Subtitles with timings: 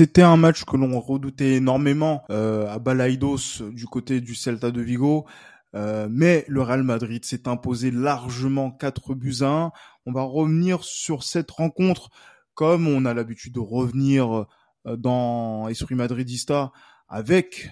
[0.00, 5.26] C'était un match que l'on redoutait énormément à Balaidos du côté du Celta de Vigo.
[5.74, 9.72] mais le Real Madrid s'est imposé largement 4 buts à 1.
[10.06, 12.08] On va revenir sur cette rencontre
[12.54, 14.46] comme on a l'habitude de revenir
[14.86, 16.72] dans Esprit Madridista
[17.06, 17.68] avec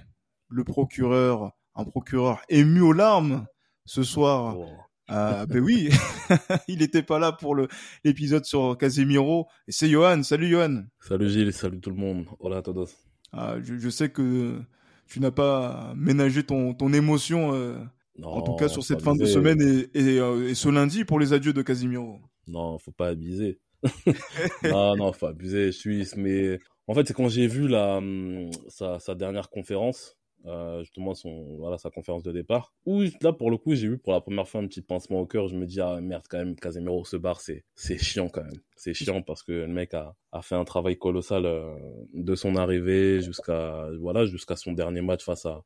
[0.48, 3.47] le procureur, un procureur ému aux larmes
[3.86, 4.58] ce soir.
[4.58, 4.66] Oh.
[5.10, 5.88] Euh, ben oui,
[6.68, 7.56] il n'était pas là pour
[8.04, 9.48] l'épisode sur Casemiro.
[9.66, 10.22] Et c'est Johan.
[10.22, 10.84] Salut Johan.
[11.00, 12.26] Salut Gilles, salut tout le monde.
[12.38, 12.88] Hola a todos.
[13.32, 14.60] Ah, je, sais que
[15.06, 17.78] tu n'as pas ménagé ton, ton émotion, euh,
[18.22, 21.52] en tout cas sur cette fin de semaine euh, et, ce lundi pour les adieux
[21.52, 22.20] de Casemiro.
[22.46, 23.61] Non, faut pas abuser.
[24.64, 25.72] non, non, faut abuser.
[25.72, 30.81] Suisse, mais en fait, c'est quand j'ai vu la, hum, sa, sa dernière conférence, euh,
[30.81, 32.72] justement son voilà sa conférence de départ.
[32.86, 35.27] Où là pour le coup j'ai eu pour la première fois un petit pincement au
[35.27, 35.48] cœur.
[35.48, 38.61] Je me dis ah merde quand même Casemiro se barre c'est c'est chiant quand même.
[38.77, 41.75] C'est chiant parce que le mec a, a fait un travail colossal euh,
[42.14, 45.64] de son arrivée jusqu'à voilà jusqu'à son dernier match face à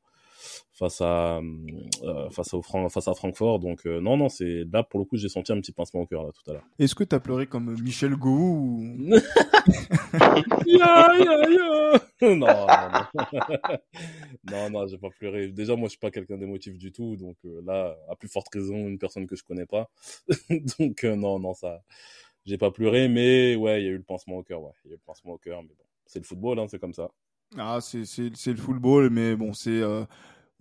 [0.73, 3.61] face à euh, face au face à Francfort.
[3.61, 6.07] Donc euh, non non c'est là pour le coup j'ai senti un petit pincement au
[6.07, 6.64] cœur là tout à l'heure.
[6.79, 9.11] Est-ce que tu as pleuré comme Michel Gou ou...
[12.37, 12.67] non non
[14.45, 14.70] non.
[14.70, 17.61] Non, j'ai pas pleuré déjà moi je suis pas quelqu'un d'émotif du tout donc euh,
[17.64, 19.91] là à plus forte raison une personne que je connais pas.
[20.79, 21.83] Donc non non ça
[22.45, 24.73] j'ai pas pleuré mais ouais il y a eu le pincement au cœur ouais.
[24.84, 26.79] Il y a eu le pincement au cœur mais bon c'est le football hein, c'est
[26.79, 27.11] comme ça.
[27.59, 29.83] Ah, c'est le football, mais bon, c'est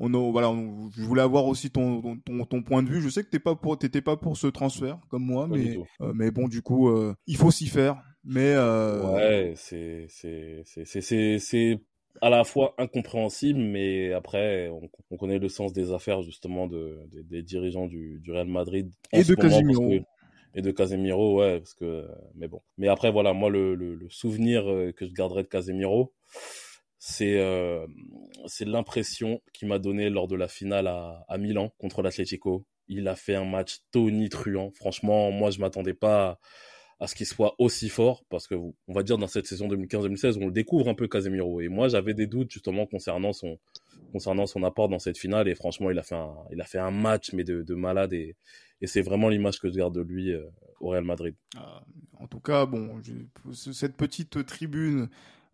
[0.01, 0.51] on voilà,
[0.95, 3.01] je voulais avoir aussi ton, ton, ton, point de vue.
[3.01, 6.11] Je sais que t'es pas pour, t'étais pas pour ce transfert comme moi, mais euh,
[6.15, 8.01] mais bon, du coup, euh, il faut s'y faire.
[8.23, 9.01] Mais euh...
[9.13, 11.79] ouais, c'est c'est c'est c'est
[12.21, 16.99] à la fois incompréhensible, mais après, on, on, connaît le sens des affaires justement de,
[17.11, 19.91] des dirigeants du, du, Real Madrid et de Casemiro.
[20.53, 22.05] Et de Casemiro, ouais, parce que
[22.35, 22.61] mais bon.
[22.77, 26.13] Mais après, voilà, moi le, le, le souvenir euh, que je garderai de Casemiro
[27.03, 27.87] c'est euh,
[28.45, 32.67] c'est l'impression qu'il m'a donné lors de la finale à, à Milan contre l'Atlético.
[32.87, 34.69] Il a fait un match tonitruant.
[34.75, 36.39] Franchement, moi, je m'attendais pas à,
[37.07, 40.47] ce qu'il soit aussi fort parce que on va dire dans cette saison 2015-2016, on
[40.47, 41.61] le découvre un peu Casemiro.
[41.61, 45.47] Et moi, j'avais des doutes justement concernant son apport dans cette finale.
[45.47, 48.13] Et franchement, il a fait un il a fait un match mais de, de malade
[48.13, 48.35] et,
[48.83, 50.43] c'est vraiment l'image que je garde de lui euh,
[50.79, 51.35] au Real Madrid.
[51.55, 51.83] Ah,
[52.19, 52.99] en tout cas, bon,
[53.53, 55.07] cette petite tribune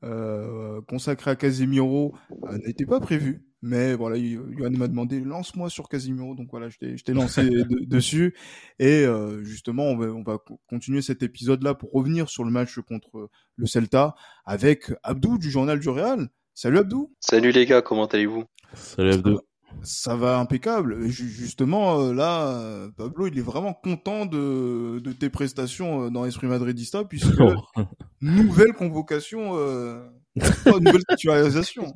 [0.04, 2.14] euh, consacré à Casemiro
[2.44, 3.44] euh, n'était pas prévu.
[3.62, 7.42] Mais voilà, Yohan m'a demandé lance-moi sur Casemiro, donc voilà, je t'ai lancé
[7.88, 8.36] dessus.
[8.80, 10.38] Et euh, justement, on va, on va
[10.68, 15.80] continuer cet épisode-là pour revenir sur le match contre le Celta avec Abdou du journal
[15.80, 16.30] du Real.
[16.54, 17.14] Salut Abdou.
[17.20, 18.44] Salut les gars, comment allez-vous?
[18.74, 19.40] Salut Abdou.
[19.84, 21.08] Ça va impeccable.
[21.08, 26.48] Justement, euh, là, Pablo, il est vraiment content de, de tes prestations euh, dans Esprit
[26.48, 27.54] Madridista, puisque oh.
[28.22, 30.04] nouvelle convocation, euh,
[30.66, 31.94] nouvelle titularisation.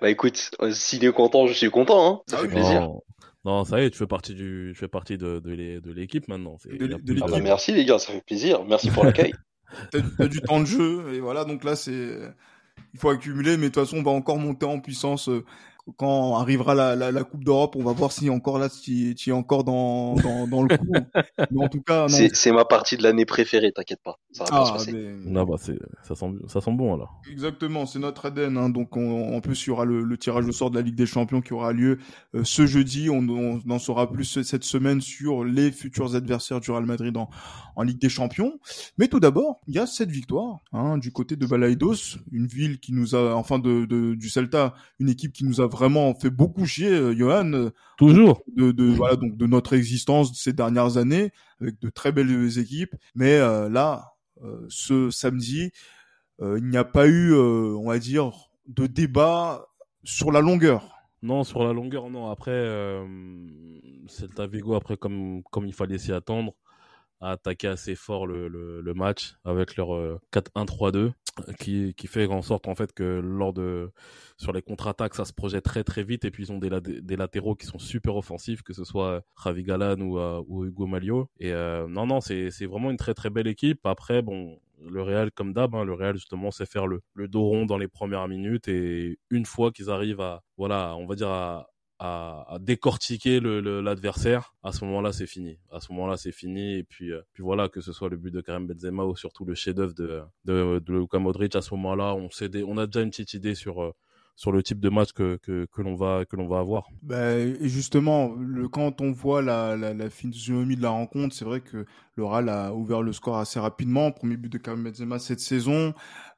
[0.00, 2.20] Bah écoute, s'il est content, je suis content, hein.
[2.26, 2.90] ça fait plaisir.
[3.44, 6.56] Non, ça y est, tu fais partie du, tu fais partie de, de l'équipe maintenant.
[7.22, 8.64] ah bah merci les gars, ça fait plaisir.
[8.64, 9.32] Merci pour l'accueil.
[9.92, 11.92] T'as as du temps de jeu et voilà, donc là c'est,
[12.92, 15.30] il faut accumuler, mais de toute façon on va encore monter en puissance
[15.96, 19.30] quand arrivera la, la, la Coupe d'Europe, on va voir si encore là, si tu
[19.30, 20.92] es encore dans, dans, dans, le coup.
[21.50, 24.18] mais en tout cas, c'est ma partie de l'année préférée, t'inquiète pas.
[24.32, 24.92] Ça va ah, se passer.
[25.24, 27.20] Non, bah, ça sent, ça sent bon alors.
[27.30, 28.56] Exactement, c'est notre ADN.
[28.56, 30.94] Hein, donc en plus, il y aura le, le, tirage au sort de la Ligue
[30.94, 31.98] des Champions qui aura lieu
[32.34, 33.10] euh, ce jeudi.
[33.10, 37.28] On, on, en saura plus cette semaine sur les futurs adversaires du Real Madrid en,
[37.76, 38.58] en Ligue des Champions.
[38.98, 42.78] Mais tout d'abord, il y a cette victoire hein, du côté de Balaidos, une ville
[42.78, 46.30] qui nous a, enfin de, de, du Celta, une équipe qui nous a vraiment fait
[46.30, 47.52] beaucoup chier, euh, Johan.
[47.52, 48.42] Euh, Toujours.
[48.56, 52.94] De, de, voilà, donc de notre existence ces dernières années, avec de très belles équipes.
[53.14, 54.14] Mais euh, là,
[54.68, 55.70] ce samedi,
[56.40, 58.32] il n'y a pas eu, on va dire,
[58.66, 59.66] de débat
[60.02, 61.00] sur la longueur.
[61.22, 62.30] Non, sur la longueur, non.
[62.30, 63.04] Après, euh,
[64.06, 66.54] Celta Vigo, après, comme, comme il fallait s'y attendre,
[67.20, 69.88] a attaqué assez fort le, le, le match avec leur
[70.32, 71.12] 4-1-3-2 euh,
[71.58, 73.90] qui, fait en sorte en fait que lors de
[74.36, 77.54] sur les contre-attaques ça se projette très très vite et puis ils ont des, latéraux
[77.54, 81.52] qui sont super offensifs que ce soit Javi Galan ou, euh, ou Hugo Malio et
[81.52, 83.80] euh, non non c'est c'est vraiment une très très belle équipe.
[83.84, 87.66] Après bon le Real comme d'hab hein, le Real justement sait faire le, dos rond
[87.66, 90.24] dans les premières minutes et une fois qu'ils arrivent
[90.56, 91.69] voilà on va dire à,
[92.00, 95.58] à, décortiquer l'adversaire, à ce moment-là, c'est fini.
[95.70, 96.78] À ce moment-là, c'est fini.
[96.78, 99.44] Et puis, euh, puis voilà, que ce soit le but de Karim Benzema ou surtout
[99.44, 103.02] le chef-d'œuvre de, de, de Luka Modric, à ce moment-là, on, sait on a déjà
[103.02, 103.92] une petite idée sur, euh,
[104.34, 106.88] sur le type de match que que, que l'on va que l'on va avoir.
[107.02, 111.44] Bah, et justement, le, quand on voit la, la, la physionomie de la rencontre, c'est
[111.44, 114.10] vrai que le Real a ouvert le score assez rapidement.
[114.10, 115.92] Premier but de Karim Benzema cette saison.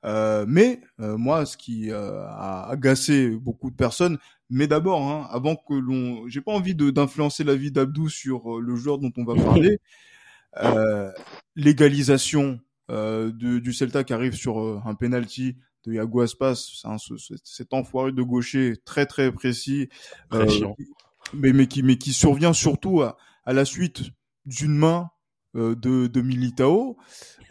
[0.04, 4.18] Euh, mais euh, moi, ce qui euh, a agacé beaucoup de personnes,
[4.52, 8.76] mais d'abord, hein, avant que l'on, j'ai pas envie d'influencer la vie d'Abdou sur le
[8.76, 9.78] joueur dont on va parler.
[11.56, 16.96] L'égalisation de, du Celta qui arrive sur un penalty de Yago Aspas, hein,
[17.42, 19.88] cet enfoiré de gaucher très très précis,
[20.30, 20.46] Très
[21.34, 24.02] mais mais qui mais qui survient surtout à, à la suite
[24.44, 25.10] d'une main
[25.56, 26.96] euh, de, de Militao.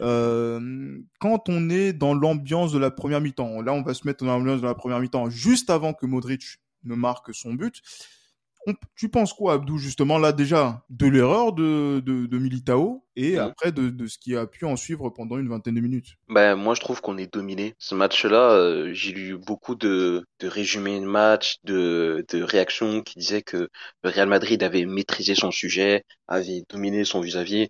[0.00, 4.24] Euh, quand on est dans l'ambiance de la première mi-temps, là on va se mettre
[4.24, 7.82] dans l'ambiance de la première mi-temps, juste avant que Modric ne marque son but.
[8.66, 13.36] On, tu penses quoi, Abdou, justement, là déjà, de l'erreur de, de, de, Militao et
[13.36, 13.46] Mhm.
[13.46, 16.16] après de, de ce qui a pu en suivre pendant une vingtaine de minutes?
[16.28, 17.74] Ben, moi, je trouve qu'on est dominé.
[17.78, 23.18] Ce match-là, euh, j'ai lu beaucoup de, de résumés de match, de, de réactions qui
[23.18, 23.68] disaient que
[24.02, 27.68] le Real Madrid avait maîtrisé son sujet, avait dominé son vis-à-vis.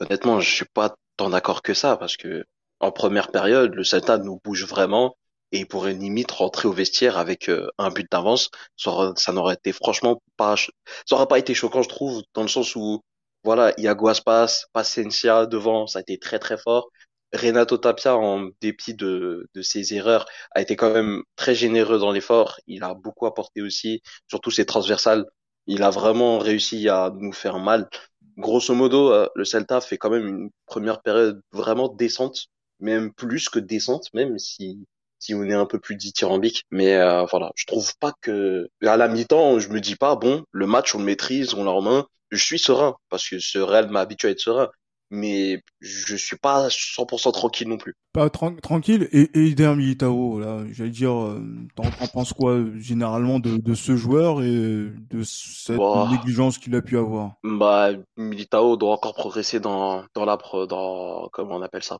[0.00, 2.44] Honnêtement, je suis pas tant d'accord que ça parce que
[2.80, 5.16] en première période, le Celta nous bouge vraiment
[5.52, 8.50] et il pourrait limite rentrer au vestiaire avec euh, un but d'avance.
[8.76, 12.48] Ça, ça n'aurait été franchement pas, ça aurait pas été choquant, je trouve, dans le
[12.48, 13.02] sens où
[13.44, 16.90] voilà, Iago Aspas, Paciencia devant, ça a été très très fort.
[17.32, 22.12] Renato Tapia, en dépit de, de ses erreurs, a été quand même très généreux dans
[22.12, 22.58] l'effort.
[22.66, 25.24] Il a beaucoup apporté aussi, surtout ses transversales.
[25.66, 27.88] Il a vraiment réussi à nous faire mal.
[28.36, 32.46] Grosso modo, euh, le Celta fait quand même une première période vraiment décente,
[32.80, 34.86] même plus que décente, même si
[35.22, 36.64] si on est un peu plus dithyrambique.
[36.70, 40.44] Mais euh, voilà, je trouve pas que à la mi-temps, je me dis pas bon,
[40.50, 42.06] le match on le maîtrise, on l'a en main.
[42.30, 44.70] Je suis serein parce que ce Real m'a habitué à être serein,
[45.12, 47.94] mais je suis pas 100% tranquille non plus.
[48.12, 49.08] Pas tran- tranquille.
[49.12, 51.42] Et, et Eder Militao, là, j'allais dire, euh,
[51.74, 56.04] t'en penses quoi généralement de, de ce joueur et de cette Bah.
[56.08, 57.36] négligence qu'il a pu avoir?
[57.44, 60.38] Bah, Militao doit encore progresser dans dans la
[60.68, 61.98] dans comment on appelle ça,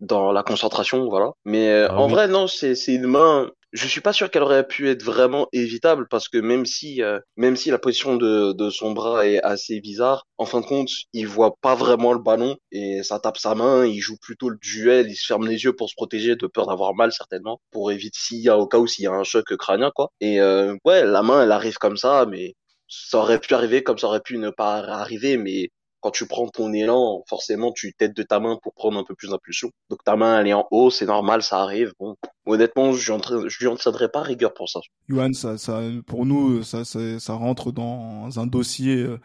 [0.00, 1.32] dans la concentration, voilà.
[1.44, 2.08] Mais euh, Ah en oui.
[2.08, 3.50] vrai, non, c'est c'est une main.
[3.72, 7.20] Je suis pas sûr qu'elle aurait pu être vraiment évitable parce que même si euh,
[7.36, 10.88] même si la position de de son bras est assez bizarre, en fin de compte,
[11.12, 13.84] il voit pas vraiment le ballon et ça tape sa main.
[13.84, 16.66] Il joue plutôt le duel, il se ferme les yeux pour se protéger de peur
[16.66, 19.24] d'avoir mal certainement, pour éviter s'il y a au cas où s'il y a un
[19.24, 20.10] choc crânien quoi.
[20.20, 22.54] Et euh, ouais, la main elle arrive comme ça, mais
[22.88, 26.48] ça aurait pu arriver comme ça aurait pu ne pas arriver, mais quand tu prends
[26.48, 29.70] ton élan, forcément, tu t'aides de ta main pour prendre un peu plus d'impulsion.
[29.90, 31.92] Donc ta main, elle est en haut, c'est normal, ça arrive.
[31.98, 32.16] Bon,
[32.46, 33.12] honnêtement, je
[33.60, 34.80] lui en tiendrai pas rigueur pour ça.
[35.08, 39.18] Johan, ça, ça, pour nous, ça, ça, ça rentre dans un dossier euh,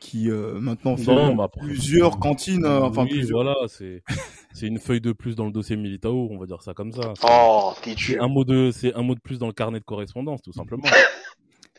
[0.00, 3.42] qui euh, maintenant fait Non, plusieurs cantines, euh, enfin oui, plusieurs.
[3.42, 4.02] voilà, c'est
[4.52, 7.12] c'est une feuille de plus dans le dossier Militao, on va dire ça comme ça.
[7.28, 9.84] Oh, t'es C'est un mot de c'est un mot de plus dans le carnet de
[9.84, 10.84] correspondance, tout simplement.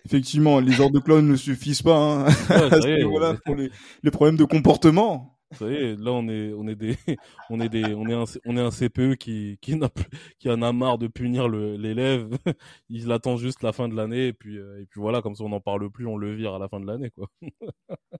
[0.05, 3.69] Effectivement, les heures de clone ne suffisent pas hein, Ouais, ça y est, pour les,
[4.03, 5.37] les problèmes de comportement.
[5.51, 6.95] Vous savez, là on est on est des
[7.49, 10.05] on est des on est un on est un CPE qui qui n'a plus
[10.39, 12.29] qui en a marre de punir l'élève.
[12.89, 15.43] Il attend juste la fin de l'année et puis euh, et puis voilà comme ça
[15.43, 17.27] on n'en parle plus, on le vire à la fin de l'année quoi.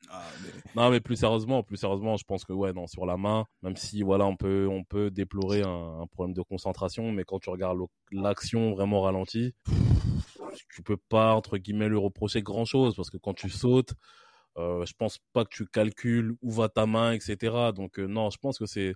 [0.09, 0.23] Ah,
[0.75, 3.77] Non mais plus sérieusement, plus sérieusement, je pense que ouais non sur la main, même
[3.77, 7.50] si voilà on peut on peut déplorer un, un problème de concentration, mais quand tu
[7.50, 7.79] regardes
[8.11, 9.53] l'action vraiment ralentie,
[10.70, 13.93] tu peux pas entre guillemets lui reprocher grand chose parce que quand tu sautes,
[14.58, 17.72] euh, je pense pas que tu calcules où va ta main, etc.
[17.74, 18.93] Donc euh, non, je pense que c'est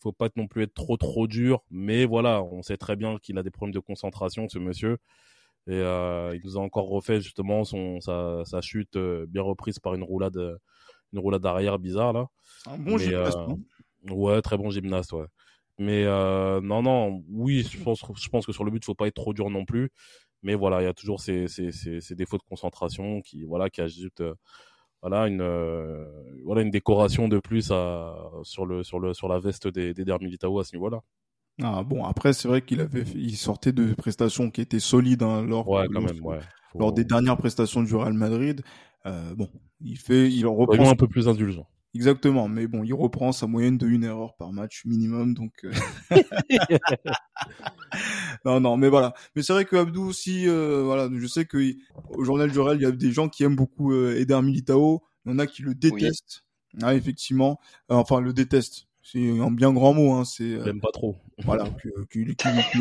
[0.00, 3.36] faut pas non plus être trop trop dur, mais voilà, on sait très bien qu'il
[3.38, 4.98] a des problèmes de concentration ce monsieur.
[5.68, 9.80] Et euh, il nous a encore refait justement son sa, sa chute euh, bien reprise
[9.80, 10.38] par une roulade
[11.12, 12.26] une roulade arrière bizarre là.
[12.66, 13.60] Un bon Mais, gymnaste, non
[14.10, 15.26] Ouais, très bon gymnaste, ouais.
[15.78, 19.14] Mais non, non, oui, je pense, je pense que sur le but, faut pas être
[19.14, 19.90] trop dur non plus.
[20.46, 23.68] Mais voilà, il y a toujours ces, ces, ces, ces défauts de concentration qui, voilà,
[23.68, 24.34] qui ajoutent, euh,
[25.02, 26.04] voilà, une, euh,
[26.44, 30.04] voilà, une décoration de plus à, sur le, sur le, sur la veste des, des
[30.20, 31.00] Militao à ce niveau-là.
[31.60, 35.24] Ah, bon, après, c'est vrai qu'il avait, fait- il sortait de prestations qui étaient solides
[35.24, 36.38] hein, lors, Ouais, quand lors, même, ouais.
[36.70, 38.62] Faut- lors des dernières prestations du Real Madrid.
[39.06, 39.50] Euh, bon,
[39.80, 41.68] il fait, il en reprend un peu plus indulgents.
[41.96, 45.52] Exactement, mais bon, il reprend sa moyenne de une erreur par match minimum, donc.
[45.64, 45.72] euh,
[48.44, 49.14] non, non, mais voilà.
[49.34, 51.58] Mais c'est vrai que Abdou aussi, euh, voilà, je sais que
[52.10, 55.02] au journal du Real, il y a des gens qui aiment beaucoup euh, Eder Militao,
[55.24, 56.44] il y en a qui le détestent.
[56.82, 57.58] Ah, effectivement,
[57.90, 58.86] Euh, enfin le détestent.
[59.02, 60.24] C'est un bien grand mot, hein.
[60.24, 61.16] C'est euh, J'aime pas trop.
[61.44, 61.64] voilà,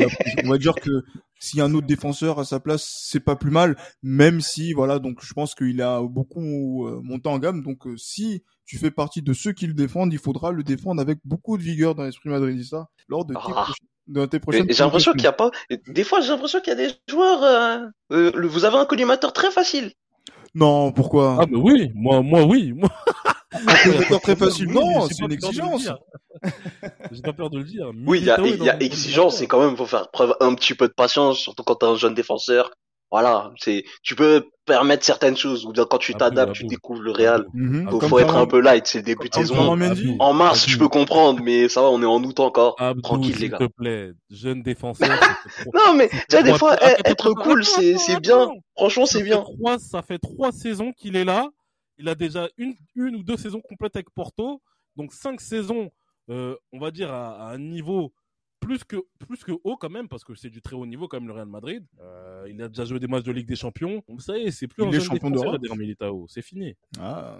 [0.04, 0.08] a-
[0.44, 1.04] on va dire que
[1.40, 4.74] s'il y a un autre défenseur à sa place, c'est pas plus mal, même si,
[4.74, 8.78] voilà, donc je pense qu'il a beaucoup euh, monté en gamme, donc euh, si tu
[8.78, 11.94] fais partie de ceux qui le défendent, il faudra le défendre avec beaucoup de vigueur
[11.96, 13.52] dans l'esprit madridista lors de tes Ah.
[13.52, 13.76] prochaines-
[14.08, 14.66] dans tes prochaines.
[14.70, 15.50] J'ai l'impression qu'il y a pas.
[15.88, 17.44] Des fois, j'ai l'impression qu'il y a des joueurs.
[17.44, 17.80] Euh,
[18.12, 19.94] euh, vous avez un collimateur très facile.
[20.54, 21.38] Non, pourquoi?
[21.42, 22.72] Ah mais oui, moi, moi oui.
[22.74, 22.90] Moi...
[24.12, 24.72] Un très facile.
[24.72, 25.90] Non, c'est une exigence.
[27.12, 27.92] J'ai pas peur de le dire.
[28.06, 30.74] Oui, il y a, y a exigence, c'est quand même faut faire preuve un petit
[30.74, 32.72] peu de patience, surtout quand t'es un jeune défenseur.
[33.12, 37.46] Voilà, c'est tu peux permettre certaines choses ou quand tu t'adaptes, tu découvres le Real.
[37.54, 39.78] Il faut, être un peu light, c'est le début de saison.
[40.20, 42.76] En mars, je peux comprendre, mais ça va, on est en août encore.
[43.04, 43.58] Tranquille les gars.
[43.60, 45.08] S'il te plaît, jeune défenseur.
[45.74, 48.50] non mais tu sais des fois être cool, c'est c'est bien.
[48.76, 49.46] Franchement, c'est bien.
[49.78, 51.50] Ça fait trois saisons qu'il est là.
[51.98, 54.62] Il a déjà une ou deux saisons complètes avec Porto,
[54.96, 55.92] donc cinq saisons,
[56.30, 58.14] euh, on va dire à un niveau
[58.66, 61.20] plus que, plus que haut quand même, parce que c'est du très haut niveau quand
[61.20, 61.84] même le Real Madrid.
[62.02, 64.04] Euh, il a déjà joué des matchs de Ligue des Champions.
[64.08, 65.62] Vous savez, c'est plus il un champion d'Europe.
[65.78, 66.76] Militao, c'est fini.
[67.00, 67.38] Ah,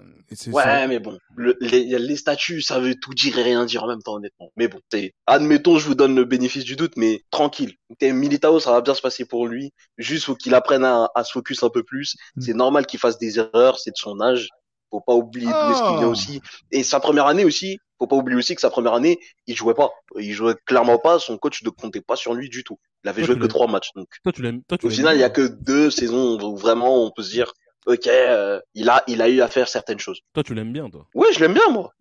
[0.48, 1.18] ouais, mais bon,
[1.60, 4.52] les, les, statuts, ça veut tout dire et rien dire en même temps, honnêtement.
[4.56, 4.80] Mais bon,
[5.26, 7.74] admettons, je vous donne le bénéfice du doute, mais tranquille.
[8.02, 9.72] Militao, ça va bien se passer pour lui.
[9.98, 12.16] Juste faut qu'il apprenne à, à, se focus un peu plus.
[12.36, 12.40] Mm.
[12.40, 14.48] C'est normal qu'il fasse des erreurs, c'est de son âge
[14.90, 15.72] faut pas oublier ah.
[15.76, 16.40] ce qu'il vient aussi.
[16.70, 19.74] Et sa première année aussi, faut pas oublier aussi que sa première année, il jouait
[19.74, 19.90] pas.
[20.18, 21.18] Il jouait clairement pas.
[21.18, 22.78] Son coach ne comptait pas sur lui du tout.
[23.04, 23.90] Il avait joué que trois matchs.
[23.94, 24.62] Donc, toi, tu l'aimes.
[24.82, 27.52] Au final, il y a que deux saisons où vraiment on peut se dire,
[27.86, 30.20] ok, euh, il a, il a eu à faire certaines choses.
[30.34, 31.06] Toi, tu l'aimes bien, toi.
[31.14, 31.92] Oui, je l'aime bien, moi.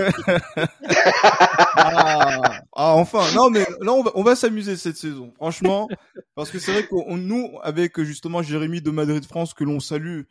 [1.75, 2.41] ah,
[2.75, 5.87] ah, enfin, non, mais là, on va, on va s'amuser cette saison, franchement,
[6.35, 10.23] parce que c'est vrai que nous, avec justement Jérémy de Madrid France, que l'on salue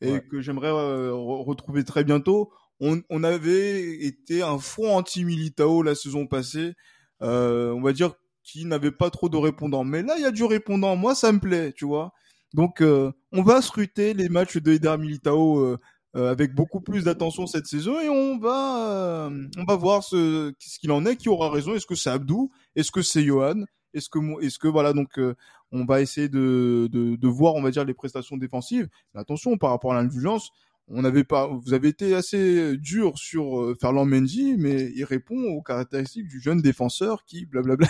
[0.00, 5.94] et que j'aimerais euh, retrouver très bientôt, on, on, avait été un front anti-Militao la
[5.94, 6.74] saison passée,
[7.22, 8.14] euh, on va dire
[8.48, 9.84] qui n'avait pas trop de répondants.
[9.84, 10.96] Mais là, il y a du répondant.
[10.96, 12.12] Moi, ça me plaît, tu vois.
[12.54, 15.78] Donc, euh, on va scruter les matchs de Eder Militao euh,
[16.16, 20.78] euh, avec beaucoup plus d'attention cette saison et on va, on va voir ce, ce
[20.78, 21.74] qu'il en est, qui aura raison.
[21.74, 22.50] Est-ce que c'est Abdou?
[22.74, 23.64] Est-ce que c'est Johan?
[23.92, 25.20] Est-ce que, est-ce que voilà, donc
[25.72, 28.88] on va essayer de, de, voir, on va dire, les prestations défensives.
[29.14, 30.50] Attention, par rapport à l'indulgence,
[30.90, 35.38] on n'avait pas, vous avez été assez dur sur euh, Ferland Mendy, mais il répond
[35.50, 37.88] aux caractéristiques du jeune défenseur qui blablabla.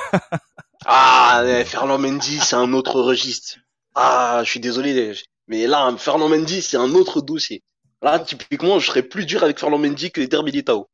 [0.86, 3.58] ah, Ferland Mendy, c'est un autre registre.
[3.94, 5.14] Ah, je suis désolé,
[5.46, 7.62] mais là, Ferland Mendy, c'est un autre dossier.
[8.02, 10.88] Là, typiquement, je serais plus dur avec Ferland Mendy que les Militao.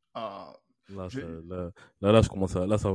[0.93, 1.07] Là,
[2.01, 2.89] là, là, je commence à, là, ça,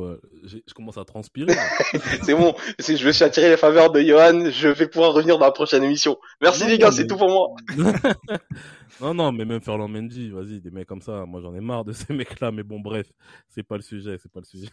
[0.44, 1.52] je commence à transpirer.
[2.23, 2.54] c'est bon.
[2.78, 5.82] Si je vais attirer les faveurs de Johan, je vais pouvoir revenir dans la prochaine
[5.82, 6.16] émission.
[6.40, 7.49] Merci les gars, c'est tout pour moi.
[9.00, 11.85] non, non, mais même Ferland Mendy, vas-y, des mecs comme ça, moi j'en ai marre
[11.85, 13.11] de ces mecs-là, mais bon, bref,
[13.49, 14.70] c'est pas le sujet, c'est pas le sujet.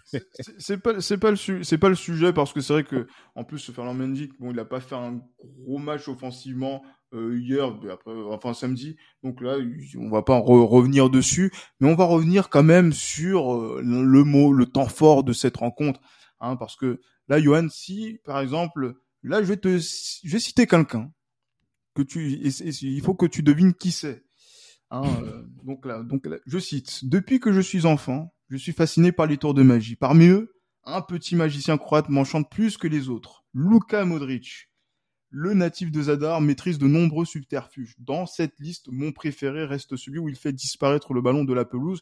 [0.59, 3.43] c'est pas, c'est pas le c'est pas le sujet parce que c'est vrai que, en
[3.43, 5.21] plus, ce Ferland Mendy, bon, il a pas fait un
[5.65, 6.83] gros match offensivement
[7.13, 8.97] euh, hier, après, enfin samedi.
[9.23, 9.57] Donc là,
[9.97, 14.53] on va pas revenir dessus, mais on va revenir quand même sur euh, le mot,
[14.53, 16.01] le temps fort de cette rencontre,
[16.39, 20.67] hein, parce que là, Johan, si par exemple, là, je vais te, je vais citer
[20.67, 21.11] quelqu'un
[21.95, 24.23] que tu, il faut que tu devines qui c'est.
[24.89, 27.05] Hein, euh, donc là, donc là, je cite.
[27.05, 29.95] Depuis que je suis enfant, je suis fasciné par les tours de magie.
[29.95, 33.45] Parmi eux, un petit magicien croate m'enchante plus que les autres.
[33.53, 34.69] Luka Modric.
[35.29, 37.95] Le natif de Zadar maîtrise de nombreux subterfuges.
[37.99, 41.65] Dans cette liste, mon préféré reste celui où il fait disparaître le ballon de la
[41.65, 42.01] pelouse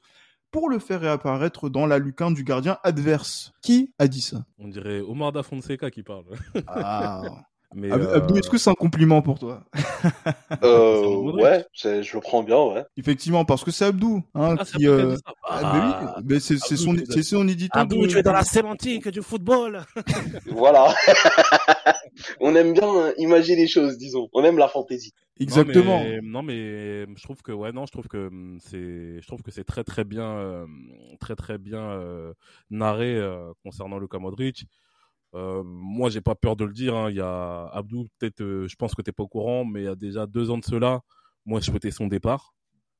[0.51, 3.51] pour le faire réapparaître dans la lucarne du gardien adverse.
[3.61, 3.93] Qui?
[3.99, 6.25] A dit ça On dirait Omar da Fonseca qui parle.
[6.67, 7.23] Ah.
[7.75, 9.63] Mais Abdou, est-ce que c'est un compliment pour toi?
[10.63, 12.85] Euh, Ouais, je le prends bien, ouais.
[12.97, 14.87] Effectivement, parce que c'est Abdou, hein, ah, qui.
[14.87, 15.15] Euh...
[15.43, 17.81] Ah, ah, oui, mais c'est son, c'est son éditeur.
[17.81, 19.83] Abdou, tu es dans la sémantique du football.
[20.45, 20.93] voilà.
[22.39, 24.29] On aime bien imaginer les choses, disons.
[24.33, 25.13] On aime la fantaisie.
[25.39, 26.03] Exactement.
[26.23, 29.51] Non mais, je trouve que ouais non je trouve que hum, c'est je trouve que
[29.51, 30.65] c'est très très bien euh,
[31.19, 32.33] très très bien euh,
[32.69, 34.65] narré euh, concernant Luka Modric.
[35.35, 36.95] Euh, moi, j'ai pas peur de le dire.
[36.95, 37.09] Hein.
[37.09, 39.85] Il y a Abdou, peut-être, euh, je pense que t'es pas au courant, mais il
[39.85, 41.01] y a déjà deux ans de cela,
[41.45, 42.53] moi, je souhaitais son départ.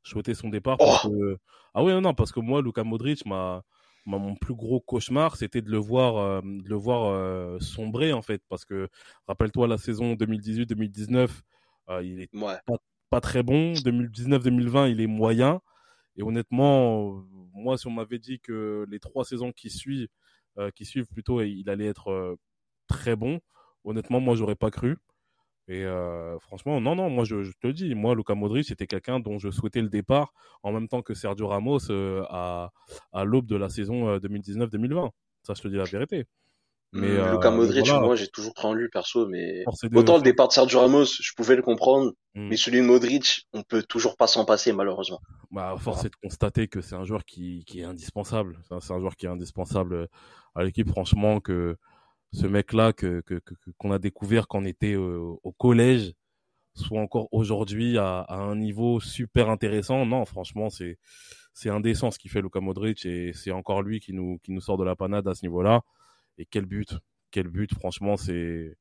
[0.04, 1.38] Je souhaitais son départ parce oh que
[1.74, 3.63] ah oui, non, non, parce que moi, Luka Modric, ma,
[4.06, 8.22] mon plus gros cauchemar, c'était de le voir, euh, de le voir euh, sombrer en
[8.22, 8.88] fait, parce que
[9.27, 11.30] rappelle-toi la saison 2018-2019,
[12.04, 12.62] il est pas,
[13.10, 13.74] pas, très bon.
[13.74, 15.62] 2019-2020, il est moyen.
[16.18, 17.24] Et honnêtement,
[17.54, 20.08] moi, si on m'avait dit que les trois saisons qui suivent
[20.75, 22.35] qui suivent plutôt et il allait être euh,
[22.88, 23.39] très bon.
[23.83, 24.97] Honnêtement, moi, j'aurais pas cru.
[25.67, 29.19] Et euh, franchement, non, non, moi je, te le dis, moi, Luka Modric, c'était quelqu'un
[29.19, 30.31] dont je souhaitais le départ
[30.62, 32.71] en même temps que Sergio Ramos à,
[33.12, 35.09] à l'aube de la saison 2019-2020.
[35.41, 36.25] Ça, je te dis la vérité.
[36.95, 40.47] Mais euh, Luka Modric, moi j'ai toujours cru en lui perso, mais autant le départ
[40.47, 42.47] de Sergio Ramos, je pouvais le comprendre, hmm.
[42.47, 45.19] mais celui de Modric, on peut toujours pas s'en passer malheureusement.
[45.51, 48.59] Bah, force est de constater que c'est un joueur qui, qui est indispensable.
[48.81, 50.07] C'est un joueur qui est indispensable
[50.55, 50.89] à l'équipe.
[50.89, 51.75] Franchement, que
[52.31, 53.21] ce mec-là que
[53.77, 56.13] qu'on a découvert quand on était au, collège
[56.75, 60.05] soit encore aujourd'hui à, à, un niveau super intéressant.
[60.05, 60.97] Non, franchement, c'est
[61.53, 64.61] c'est indécent ce qu'il fait Luka Modric et c'est encore lui qui nous qui nous
[64.61, 65.81] sort de la panade à ce niveau-là.
[66.38, 66.94] Et quel but,
[67.32, 68.75] quel but, franchement, c'est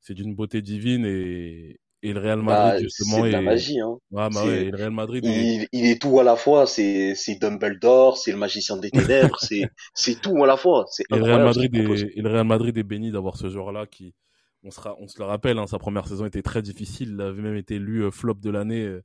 [0.00, 3.80] c'est d'une beauté divine et, et le Real Madrid bah, justement c'est de la magie
[3.80, 3.96] hein.
[4.10, 7.36] Ouais, bah ouais, le Real Madrid il, il, est tout à la fois c'est c'est
[7.40, 11.22] Dumbledore c'est le magicien des ténèbres c'est c'est tout à la fois c'est et le
[11.22, 14.14] Real Madrid est, et le Real Madrid est béni d'avoir ce joueur là qui
[14.62, 17.42] on sera on se le rappelle hein, sa première saison était très difficile il avait
[17.42, 19.02] même été élu euh, flop de l'année euh,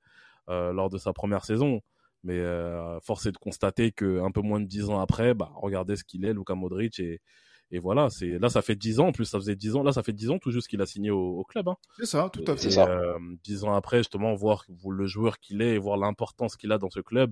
[0.50, 1.82] euh, lors de sa première saison
[2.24, 5.52] mais euh, force est de constater que un peu moins de dix ans après bah
[5.56, 7.22] regardez ce qu'il est Luka Modric et
[7.72, 9.08] et voilà, c'est là ça fait dix ans.
[9.08, 9.84] En plus, ça faisait dix ans.
[9.84, 11.70] Là, ça fait dix ans tout juste qu'il a signé au, club.
[11.70, 11.78] Hein.
[11.98, 12.70] C'est ça, tout à fait.
[12.70, 12.88] ça.
[12.88, 16.78] Euh, dix ans après, justement, voir le joueur qu'il est et voir l'importance qu'il a
[16.78, 17.32] dans ce club,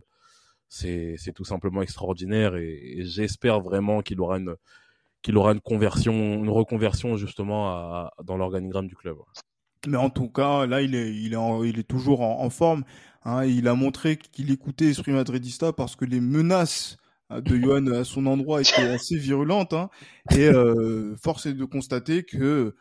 [0.69, 2.55] c'est c'est tout simplement extraordinaire.
[2.55, 4.55] Et, j'espère vraiment qu'il aura une
[5.21, 9.17] qu'il aura une conversion, une reconversion justement à, dans l'organigramme du club.
[9.87, 12.85] Mais en tout cas, là, il est il est il est toujours en, en forme.
[13.25, 16.95] Hein, il a montré qu'il écoutait Esprit Madridista parce que les menaces
[17.29, 19.73] de Johan à son endroit était assez virulente.
[19.73, 19.89] Hein,
[20.31, 22.75] et euh, force est de constater que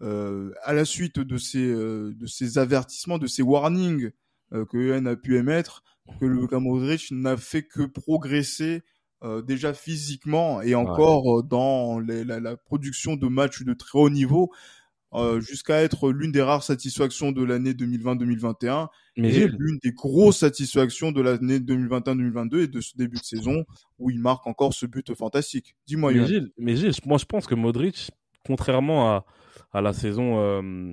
[0.00, 4.10] euh, à la suite de ces, euh, de ces avertissements, de ces warnings
[4.52, 5.82] euh, que Johan a pu émettre,
[6.20, 8.82] que le Modric n'a fait que progresser
[9.24, 14.10] euh, déjà physiquement et encore dans les, la, la, production de matchs de très haut
[14.10, 14.52] niveau.
[15.14, 21.12] Euh, jusqu'à être l'une des rares satisfactions de l'année 2020-2021 et l'une des grosses satisfactions
[21.12, 23.64] de l'année 2021-2022 et de ce début de saison
[23.98, 25.76] où il marque encore ce but fantastique.
[25.86, 28.10] Dis-moi, mais Gilles, mais Gilles, moi je pense que Modric,
[28.44, 29.24] contrairement à,
[29.72, 30.92] à la saison euh,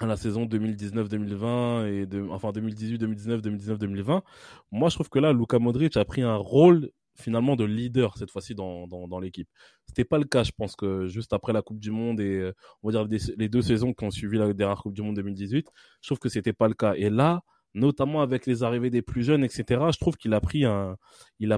[0.00, 4.22] à la saison 2019-2020 et de, enfin 2018-2019, 2019-2020,
[4.70, 8.30] moi je trouve que là Luka Modric a pris un rôle finalement de leader cette
[8.30, 9.48] fois-ci dans, dans, dans l'équipe.
[9.86, 12.52] C'était pas le cas, je pense que juste après la Coupe du Monde et euh,
[12.82, 15.68] on va dire les deux saisons qui ont suivi la dernière Coupe du Monde 2018,
[16.02, 16.94] je trouve que c'était pas le cas.
[16.96, 17.42] Et là,
[17.74, 19.64] notamment avec les arrivées des plus jeunes, etc.
[19.92, 20.96] Je trouve qu'il a pris a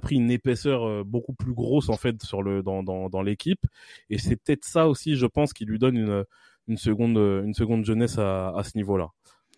[0.01, 3.64] pris une épaisseur euh, beaucoup plus grosse en fait sur le dans dans, dans l'équipe.
[4.11, 6.25] Et c'est peut-être ça aussi, je pense, qui lui donne une
[6.68, 9.09] une seconde une seconde jeunesse à, ce niveau-là.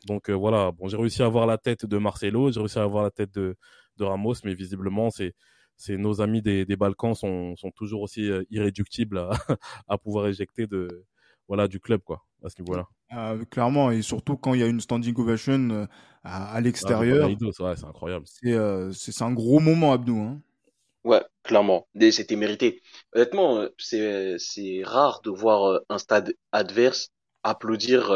[0.07, 2.83] Donc euh, voilà, bon, j'ai réussi à avoir la tête de Marcelo, j'ai réussi à
[2.83, 3.57] avoir la tête de
[3.99, 5.35] de Ramos, mais visiblement c'est
[5.77, 9.31] c'est nos amis des, des Balkans sont, sont toujours aussi euh, irréductibles à,
[9.89, 11.05] à pouvoir éjecter de
[11.49, 12.87] voilà du club quoi à ce niveau-là.
[13.11, 15.87] Ah, clairement et surtout quand il y a une standing ovation euh,
[16.25, 17.29] à, à l'extérieur.
[17.61, 18.25] Ah, c'est incroyable.
[18.47, 20.41] Euh, c'est c'est un gros moment Abdou hein.
[21.05, 21.87] Ouais, clairement.
[22.11, 22.83] C'était mérité.
[23.15, 27.11] Honnêtement, c'est c'est rare de voir un stade adverse
[27.43, 28.11] applaudir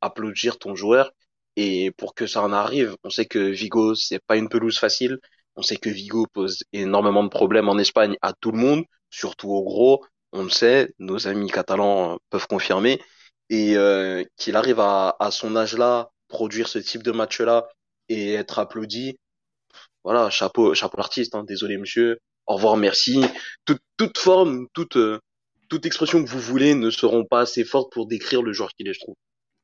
[0.00, 1.12] applaudir ton joueur
[1.56, 5.18] et pour que ça en arrive, on sait que Vigo c'est pas une pelouse facile.
[5.56, 9.50] On sait que Vigo pose énormément de problèmes en Espagne à tout le monde, surtout
[9.50, 10.04] au gros.
[10.32, 13.00] On le sait, nos amis catalans peuvent confirmer.
[13.48, 17.68] Et euh, qu'il arrive à, à son âge-là, produire ce type de match-là
[18.08, 19.18] et être applaudi,
[20.04, 21.34] voilà, chapeau, chapeau l'artiste.
[21.34, 21.44] Hein.
[21.44, 23.24] Désolé monsieur, au revoir, merci.
[23.64, 24.96] Toute, toute forme, toute,
[25.68, 28.88] toute expression que vous voulez ne seront pas assez fortes pour décrire le joueur qu'il
[28.88, 29.16] est, je trouve.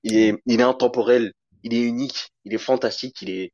[0.02, 3.52] Il est, il est intemporel, il est unique, il est fantastique, il est,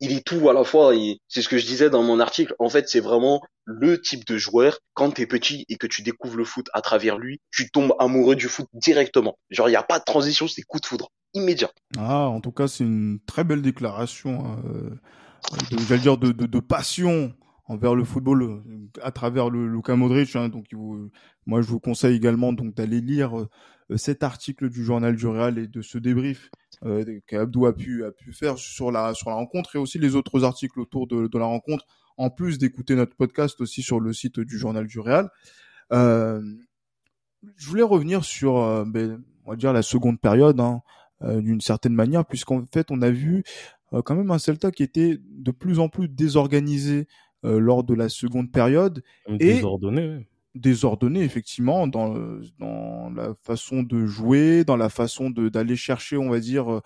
[0.00, 0.92] il est tout à la fois.
[1.28, 2.54] C'est ce que je disais dans mon article.
[2.58, 4.78] En fait, c'est vraiment le type de joueur.
[4.94, 8.34] Quand t'es petit et que tu découvres le foot à travers lui, tu tombes amoureux
[8.34, 9.38] du foot directement.
[9.50, 11.70] Genre, il n'y a pas de transition, c'est coup de foudre immédiat.
[11.98, 14.58] Ah, en tout cas, c'est une très belle déclaration.
[14.64, 14.90] Euh,
[15.88, 17.32] J'allais dire de, passion
[17.66, 18.62] envers le football euh,
[19.02, 20.34] à travers le Luka Modric.
[20.34, 20.66] Hein, donc,
[21.46, 23.48] moi, je vous conseille également d'aller lire euh,
[23.96, 26.50] cet article du journal du Real et de ce débrief
[27.26, 30.44] qu'Abdou a pu a pu faire sur la sur la rencontre et aussi les autres
[30.44, 31.84] articles autour de, de la rencontre
[32.16, 35.30] en plus d'écouter notre podcast aussi sur le site du journal du Real.
[35.92, 36.42] Euh,
[37.56, 40.82] je voulais revenir sur euh, ben, on va dire la seconde période hein,
[41.22, 43.42] euh, d'une certaine manière puisqu'en fait on a vu
[43.92, 47.06] euh, quand même un Celta qui était de plus en plus désorganisé
[47.42, 52.14] lors de la seconde période et désordonné désordonné effectivement dans
[52.58, 56.80] dans la façon de jouer, dans la façon de d'aller chercher, on va dire euh,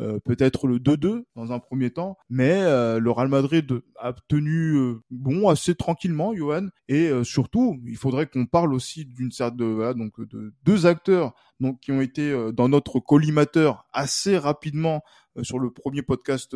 [0.00, 4.76] euh peut-être le 2-2 dans un premier temps, mais euh, le Real Madrid a tenu
[4.76, 9.64] euh, bon assez tranquillement, Johan, et surtout il faudrait qu'on parle aussi d'une certaine de,
[9.64, 15.02] voilà, donc de deux acteurs donc qui ont été dans notre collimateur assez rapidement
[15.42, 16.54] sur le premier podcast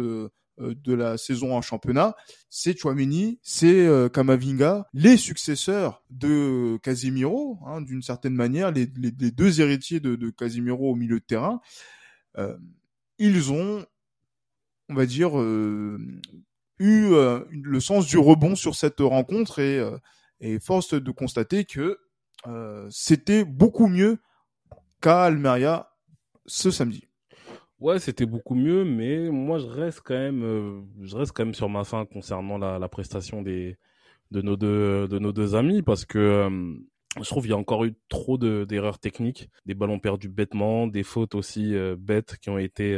[0.60, 2.14] de la saison en championnat,
[2.48, 10.00] c'est Chouameni, c'est Kamavinga, les successeurs de Casimiro, hein, d'une certaine manière, les, deux héritiers
[10.00, 11.60] de, Casimiro au milieu de terrain.
[13.18, 13.84] ils ont,
[14.88, 15.90] on va dire, eu
[16.78, 19.82] le sens du rebond sur cette rencontre et,
[20.40, 21.98] et force de constater que
[22.90, 24.18] c'était beaucoup mieux
[25.00, 25.90] qu'à Almeria
[26.46, 27.09] ce samedi.
[27.80, 31.54] Ouais, c'était beaucoup mieux, mais moi je reste quand même, euh, je reste quand même
[31.54, 33.78] sur ma fin concernant la, la prestation des
[34.30, 36.74] de nos deux de nos deux amis parce que euh,
[37.16, 41.02] je trouve qu'il y a encore eu trop d'erreurs techniques, des ballons perdus bêtement, des
[41.02, 42.94] fautes aussi euh, bêtes qui ont été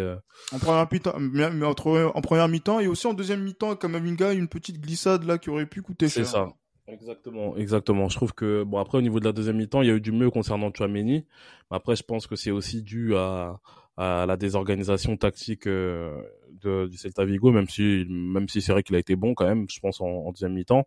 [0.52, 4.48] en première mi-temps, mais entre en première mi-temps et aussi en deuxième mi-temps, Kamavinga une
[4.48, 6.26] petite glissade là qui aurait pu coûter cher.
[6.26, 6.48] C'est ça.
[6.88, 8.08] Exactement, exactement.
[8.08, 10.00] Je trouve que bon après au niveau de la deuxième mi-temps, il y a eu
[10.00, 11.24] du mieux concernant Chouameni.
[11.70, 13.60] Mais après, je pense que c'est aussi dû à,
[13.96, 16.22] à la désorganisation tactique euh,
[16.62, 19.66] du Celta Vigo, même si même si c'est vrai qu'il a été bon quand même,
[19.70, 20.86] je pense en, deuxième mi-temps.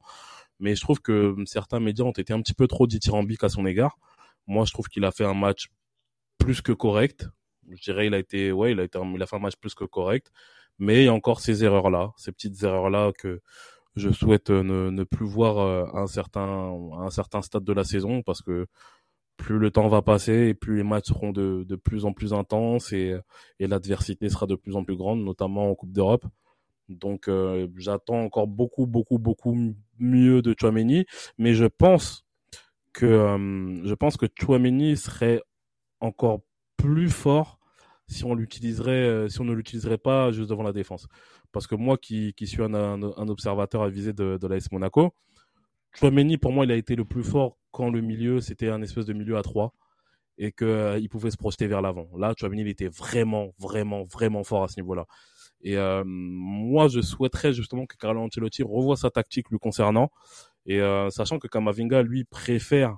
[0.60, 3.66] Mais je trouve que certains médias ont été un petit peu trop dithyrambiques à son
[3.66, 3.98] égard.
[4.48, 5.70] Moi, je trouve qu'il a fait un match
[6.38, 7.28] plus que correct.
[7.70, 9.76] Je dirais, il a été, ouais, il a été, il a fait un match plus
[9.76, 10.32] que correct.
[10.80, 13.42] Mais il y a encore ces erreurs là, ces petites erreurs là que
[13.96, 17.64] je souhaite euh, ne, ne plus voir euh, à un certain à un certain stade
[17.64, 18.68] de la saison parce que
[19.38, 22.34] plus le temps va passer et plus les matchs seront de, de plus en plus
[22.34, 23.16] intenses et,
[23.60, 26.26] et l'adversité sera de plus en plus grande, notamment en Coupe d'Europe.
[26.90, 31.06] Donc euh, j'attends encore beaucoup, beaucoup, beaucoup mieux de Chouameni,
[31.38, 32.26] mais je pense
[32.94, 34.26] que pense que
[34.96, 35.42] serait
[36.00, 36.42] encore
[36.78, 37.60] plus fort
[38.08, 41.08] si on l'utiliserait, si on ne l'utiliserait pas juste devant la défense.
[41.52, 45.14] Parce que moi, qui, qui suis un, un, observateur avisé de, de l'AS Monaco,
[45.96, 49.06] Chouameni, pour moi, il a été le plus fort quand le milieu, c'était un espèce
[49.06, 49.74] de milieu à trois
[50.38, 52.10] et qu'il euh, il pouvait se projeter vers l'avant.
[52.18, 55.06] Là, Chouameni, il était vraiment, vraiment, vraiment fort à ce niveau-là.
[55.62, 60.12] Et euh, moi, je souhaiterais justement que Carlo Ancelotti revoie sa tactique lui concernant.
[60.66, 62.98] Et euh, sachant que Kamavinga, lui, préfère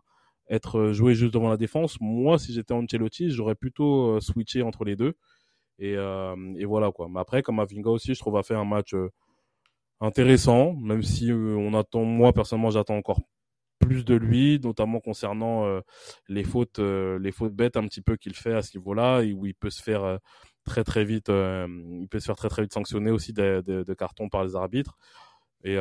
[0.49, 4.95] être joué juste devant la défense, moi, si j'étais Ancelotti, j'aurais plutôt switché entre les
[4.95, 5.13] deux.
[5.79, 7.07] Et, et voilà quoi.
[7.09, 8.95] Mais après, Kamavinga aussi, je trouve, a fait un match
[9.99, 13.21] intéressant, même si euh, on attend, moi personnellement, j'attends encore
[13.79, 15.81] plus de lui, notamment concernant euh,
[16.27, 19.45] les fautes, euh, les fautes bêtes un petit peu qu'il fait à ce niveau-là, où
[19.45, 20.19] il peut se faire
[20.65, 24.29] très très vite, il peut se faire très très vite sanctionner aussi de, de, cartons
[24.29, 24.97] par les arbitres.
[25.63, 25.75] Et,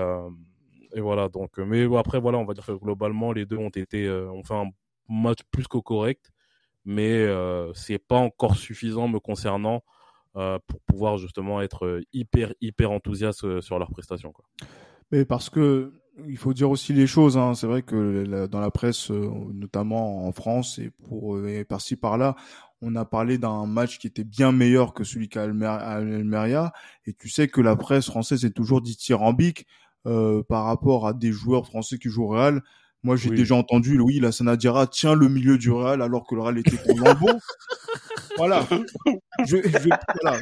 [0.92, 1.28] et voilà.
[1.28, 4.54] Donc, mais après voilà, on va dire que globalement les deux ont été, ont fait
[4.54, 4.70] un
[5.08, 6.30] match plus que correct,
[6.84, 7.26] mais
[7.74, 9.80] c'est pas encore suffisant me concernant euh,
[10.66, 14.32] pour pouvoir justement être euh, hyper hyper enthousiaste euh, sur leurs prestations.
[14.32, 14.44] Quoi.
[15.12, 15.92] Mais parce que
[16.28, 17.36] il faut dire aussi les choses.
[17.36, 17.54] Hein.
[17.54, 22.36] C'est vrai que dans la presse, notamment en France et pour par-ci par-là,
[22.80, 26.72] on a parlé d'un match qui était bien meilleur que celui qu'à Almeria.
[27.04, 29.66] Et tu sais que la presse française est toujours dithyrambique
[30.06, 32.62] euh, par rapport à des joueurs français qui jouent au Real.
[33.02, 36.42] Moi, j'ai déjà entendu Louis Lassana Diarra tient le milieu du Real alors que le
[36.42, 37.38] Real était pour Lambeau.
[38.36, 38.66] voilà.
[39.46, 39.88] Je, je,
[40.22, 40.40] voilà.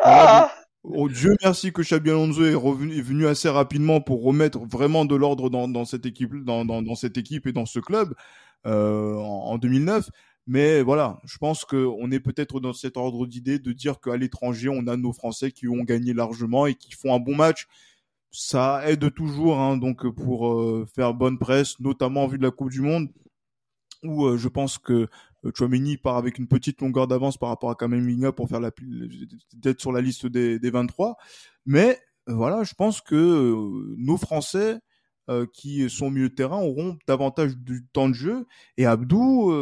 [0.00, 0.52] Ah.
[0.88, 5.04] Oh, Dieu merci que Xabi Alonso est revenu, est venu assez rapidement pour remettre vraiment
[5.04, 8.14] de l'ordre dans, dans, cette équipe, dans, dans, dans, cette équipe et dans ce club
[8.66, 10.08] euh, en, en 2009.
[10.46, 14.68] Mais voilà, je pense qu'on est peut-être dans cet ordre d'idée de dire qu'à l'étranger,
[14.68, 17.66] on a nos Français qui ont gagné largement et qui font un bon match
[18.36, 22.50] ça aide toujours hein, donc pour euh, faire bonne presse, notamment en vue de la
[22.50, 23.08] Coupe du Monde,
[24.02, 25.08] où euh, je pense que
[25.44, 28.70] euh, part avec une petite longueur d'avance par rapport à Kamavinga pour faire la
[29.54, 31.16] d'être sur la liste des, des 23.
[31.64, 33.54] Mais voilà, je pense que
[33.96, 34.80] nos Français
[35.52, 38.46] qui sont de terrain auront davantage du temps de jeu
[38.76, 39.52] et Abdou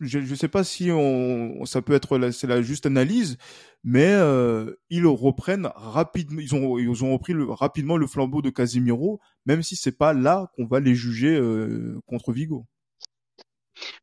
[0.00, 3.38] je ne sais pas si on, ça peut être c'est la juste analyse,
[3.84, 9.20] mais euh, ils reprennent rapidement, ils ont ils ont repris rapidement le flambeau de Casimiro,
[9.44, 12.66] même si c'est pas là qu'on va les juger euh, contre Vigo.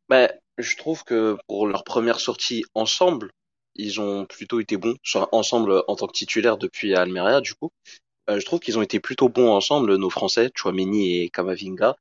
[0.09, 3.31] Ben, je trouve que pour leur première sortie ensemble,
[3.75, 4.95] ils ont plutôt été bons,
[5.31, 7.71] ensemble en tant que titulaire depuis Almeria du coup.
[8.29, 11.97] Euh, je trouve qu'ils ont été plutôt bons ensemble, nos Français, Chouameni et Kamavinga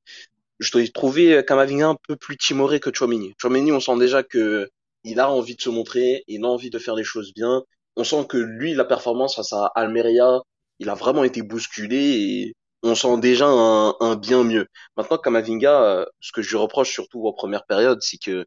[0.63, 3.35] je dois trouver Kamavinga un peu plus timoré que Chouameni.
[3.39, 4.71] Chouameni, on sent déjà que
[5.05, 7.63] il a envie de se montrer, il a envie de faire les choses bien.
[7.97, 10.41] On sent que lui, la performance face à Almeria,
[10.79, 14.67] il a vraiment été bousculé et on sent déjà un, bien mieux.
[14.97, 18.47] Maintenant, Kamavinga, euh, ce que je reproche surtout en première période, c'est que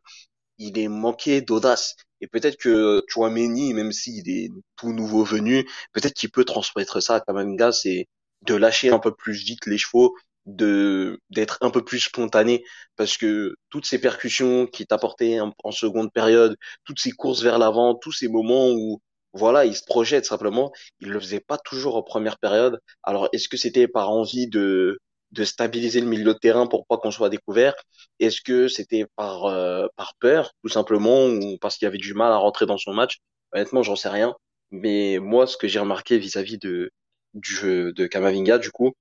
[0.58, 1.95] il est manqué d'audace.
[2.21, 7.15] Et peut-être que Chouameni, même s'il est tout nouveau venu, peut-être qu'il peut transmettre ça
[7.15, 8.08] à Kamavinga, c'est
[8.43, 12.63] de lâcher un peu plus vite les chevaux, de d'être un peu plus spontané
[12.95, 16.55] parce que toutes ces percussions qui t'apportaient en, en seconde période,
[16.86, 19.01] toutes ces courses vers l'avant, tous ces moments où
[19.34, 20.71] voilà, il se projette simplement.
[21.01, 22.79] Il le faisait pas toujours en première période.
[23.03, 24.99] Alors, est-ce que c'était par envie de
[25.31, 27.73] de stabiliser le milieu de terrain pour pas qu'on soit découvert?
[28.19, 32.31] Est-ce que c'était par euh, par peur, tout simplement, ou parce qu'il avait du mal
[32.31, 33.17] à rentrer dans son match?
[33.53, 34.34] Honnêtement, j'en sais rien.
[34.71, 36.91] Mais moi, ce que j'ai remarqué vis-à-vis de
[37.34, 38.93] du jeu de Kamavinga, du coup,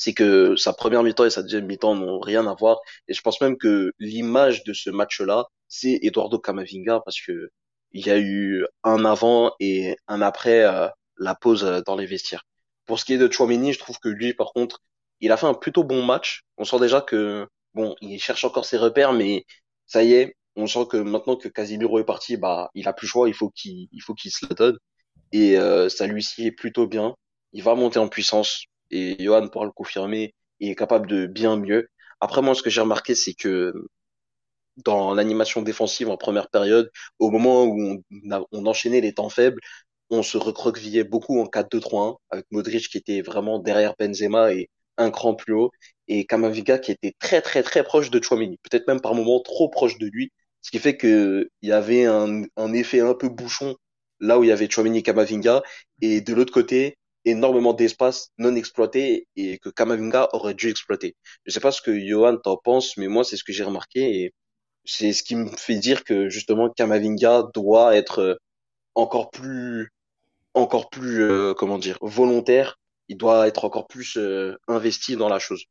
[0.00, 2.80] c'est que sa première mi-temps et sa deuxième mi-temps n'ont rien à voir.
[3.06, 7.50] Et je pense même que l'image de ce match-là, c'est Eduardo Camavinga parce que
[7.92, 12.06] il y a eu un avant et un après euh, la pause euh, dans les
[12.06, 12.44] vestiaires.
[12.86, 14.80] Pour ce qui est de Chouameni, je trouve que lui, par contre,
[15.20, 16.44] il a fait un plutôt bon match.
[16.56, 19.44] On sent déjà que bon, il cherche encore ses repères, mais
[19.86, 23.06] ça y est, on sent que maintenant que Casimiro est parti, bah, il a plus
[23.06, 24.78] le choix, il faut qu'il, il faut qu'il se la donne.
[25.32, 27.14] Et euh, ça lui sied plutôt bien.
[27.52, 30.34] Il va monter en puissance et Johan pourra le confirmer.
[30.60, 31.88] Il est capable de bien mieux.
[32.20, 33.72] Après moi, ce que j'ai remarqué, c'est que
[34.84, 38.02] dans l'animation défensive en première période, au moment où
[38.52, 39.60] on, enchaînait les temps faibles,
[40.10, 45.10] on se recroquevillait beaucoup en 4-2-3-1 avec Modric qui était vraiment derrière Benzema et un
[45.10, 45.70] cran plus haut
[46.08, 49.68] et Kamaviga qui était très très très proche de Chouameni, peut-être même par moments trop
[49.68, 53.28] proche de lui, ce qui fait que il y avait un, un effet un peu
[53.28, 53.76] bouchon
[54.20, 55.62] là où il y avait Chouameni et Kamavinga
[56.02, 61.16] et de l'autre côté énormément d'espace non exploité et que Kamavinga aurait dû exploiter.
[61.44, 64.22] Je sais pas ce que Johan t'en pense, mais moi c'est ce que j'ai remarqué
[64.22, 64.34] et
[64.84, 68.34] c'est ce qui me fait dire que justement Kamavinga doit être euh,
[68.94, 69.90] encore plus
[70.54, 72.78] encore plus euh, comment dire volontaire.
[73.08, 75.64] Il doit être encore plus euh, investi dans la chose.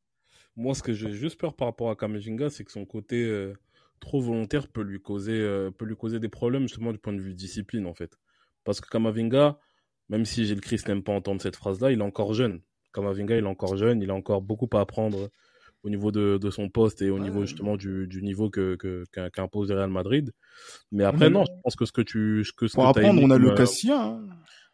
[0.55, 3.53] Moi ce que j'ai juste peur par rapport à Kamavinga c'est que son côté
[3.99, 5.39] trop volontaire peut lui causer
[5.77, 8.17] peut lui causer des problèmes justement du point de vue discipline en fait.
[8.65, 9.57] Parce que Kamavinga
[10.09, 12.61] même si Gilles Christ n'aime pas entendre cette phrase là il est encore jeune
[12.93, 15.29] Kamavinga il est encore jeune il a encore beaucoup à apprendre
[15.83, 18.77] au niveau de, de son poste et au niveau justement du, du niveau que
[19.33, 20.31] qu'impose que, Real Madrid.
[20.91, 22.43] Mais après, non, je pense que ce que tu.
[22.43, 23.53] Ce que, ce Pour que apprendre, on a le.
[23.53, 24.01] Cassia.
[24.01, 24.27] Hein.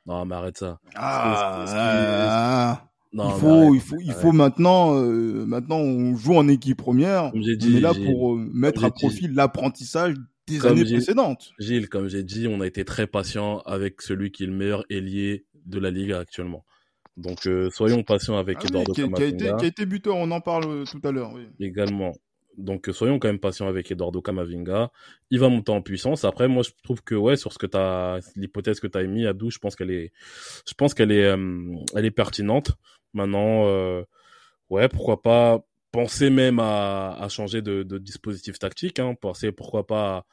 [0.05, 0.79] Non, mais arrête ça.
[0.95, 6.77] Ah, non, il faut, il faut, il faut maintenant, euh, maintenant, on joue en équipe
[6.77, 7.31] première.
[7.31, 10.15] Comme dit, on est là pour euh, mettre à profit l'apprentissage
[10.47, 11.51] des comme années précédentes.
[11.59, 14.83] Gilles, comme j'ai dit, on a été très patient avec celui qui est le meilleur
[14.89, 16.65] ailier de la ligue actuellement.
[17.17, 19.57] Donc, euh, soyons patients avec Ah oui, Eduardo qui, a- qui a été, Camavinga.
[19.57, 21.31] qui a été buteur, on en parle euh, tout à l'heure.
[21.33, 21.47] Oui.
[21.59, 22.13] également.
[22.57, 24.89] Donc, euh, soyons quand même patients avec Eduardo Camavinga.
[25.29, 26.23] Il va monter en puissance.
[26.23, 29.27] Après, moi, je trouve que, ouais, sur ce que t'as, l'hypothèse que tu as émise
[29.27, 30.11] à 12, je pense qu'elle est,
[30.67, 32.71] je pense qu'elle est, euh, elle est pertinente.
[33.13, 34.03] Maintenant, euh,
[34.69, 39.15] ouais, pourquoi pas penser même à, changer de, dispositif tactique, hein.
[39.15, 40.25] Penser, pourquoi pas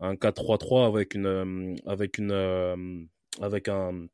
[0.00, 2.74] à un 4-3-3 avec une, euh, avec une, euh,
[3.40, 4.06] avec un,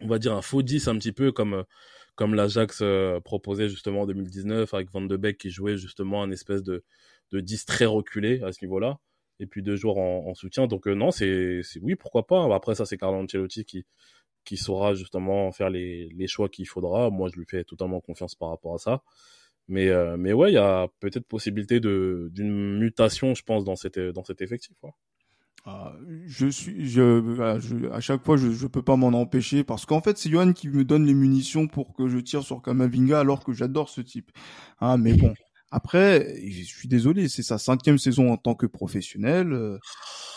[0.00, 1.64] on va dire un faux 10 un petit peu comme,
[2.14, 6.30] comme l'Ajax euh, proposait justement en 2019 avec Van de Beek qui jouait justement un
[6.30, 6.84] espèce de,
[7.32, 9.00] de 10 très reculé à ce niveau-là
[9.40, 10.68] et puis deux joueurs en, en soutien.
[10.68, 13.84] Donc non c'est oui pourquoi pas après ça c'est Carlo Ancelotti qui
[14.44, 17.10] qui saura justement faire les, les choix qu'il faudra.
[17.10, 19.02] Moi je lui fais totalement confiance par rapport à ça
[19.68, 23.98] mais euh, mais ouais il y a peut-être possibilité d'une mutation je pense dans cet
[23.98, 24.90] dans cet effectif ouais.
[25.66, 25.94] Ah,
[26.26, 27.22] je suis, je,
[27.58, 30.52] je- à chaque fois, je, je peux pas m'en empêcher parce qu'en fait, c'est Johan
[30.52, 34.02] qui me donne les munitions pour que je tire sur Kamavinga alors que j'adore ce
[34.02, 34.30] type.
[34.80, 35.32] Hein, mais bon,
[35.70, 39.78] après, je suis désolé, c'est sa cinquième saison en tant que professionnel, euh,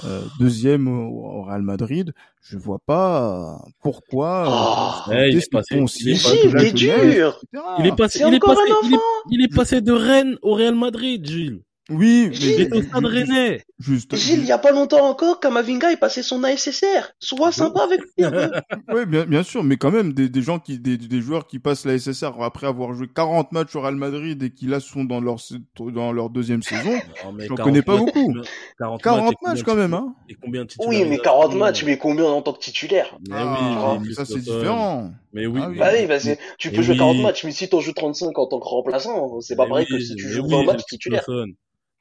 [0.05, 2.11] euh, deuxième au, au Real Madrid.
[2.41, 5.05] Je vois pas pourquoi.
[5.07, 7.39] Oh, euh, il est passé- ton il est Gilles, dur.
[7.79, 9.03] il passé il est passé il est, enfant.
[9.29, 12.81] il est passé de Rennes au Real Madrid Gilles Oui, Gilles, il mais est au
[12.81, 17.11] stade rennais juste, Gilles, il y a pas longtemps encore, Kamavinga est passé son ASSR.
[17.19, 18.25] Sois sympa avec lui.
[18.25, 18.49] un peu.
[18.93, 21.59] Oui, bien, bien sûr, mais quand même, des, des gens qui, des, des joueurs qui
[21.59, 25.03] passent la SSR après avoir joué 40 matchs au Real Madrid et qui là sont
[25.03, 25.37] dans leur,
[25.77, 26.99] dans leur deuxième saison,
[27.47, 28.33] J'en 40 connais pas matchs, beaucoup.
[28.79, 30.15] 40, 40 et matchs quand même, hein.
[30.29, 33.17] Et combien de Oui, mais 40 matchs, mais combien en tant que titulaire?
[33.29, 35.11] Mais Ah, oui, ça c'est différent.
[35.33, 35.77] Mais oui, Ah oui.
[35.77, 36.99] Bah oui, bah c'est- tu peux Mais jouer oui.
[36.99, 39.97] 40 matchs, mais si t'en joues 35 en tant que remplaçant, c'est pas pareil oui,
[39.99, 41.25] que si tu joues oui, 20 matchs titulaire.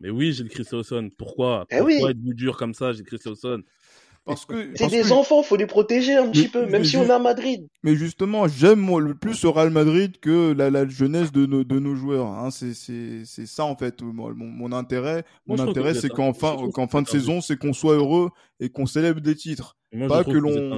[0.01, 0.93] Mais oui, Gilles Christophe.
[1.17, 1.67] Pourquoi?
[1.71, 2.11] Eh Pourquoi oui.
[2.11, 3.39] êtes-vous dur comme ça, Gilles Christophe
[4.27, 6.85] Parce que, C'est des que- enfants, faut les protéger un petit Mais- peu, mais même
[6.85, 7.67] si on est à Madrid.
[7.85, 11.63] mais justement, j'aime moi le plus le Real Madrid que la, la jeunesse de nos,
[11.65, 12.27] de nos joueurs.
[12.27, 12.51] Hein.
[12.51, 12.75] C'est,
[13.47, 14.03] ça en fait.
[14.03, 17.95] Mon, mon intérêt, Moi, mon intérêt, c'est qu'en fin, qu'en de saison, c'est qu'on soit
[17.95, 18.31] heureux
[18.61, 20.73] et qu'on célèbre des titres, Moi, pas que l'on,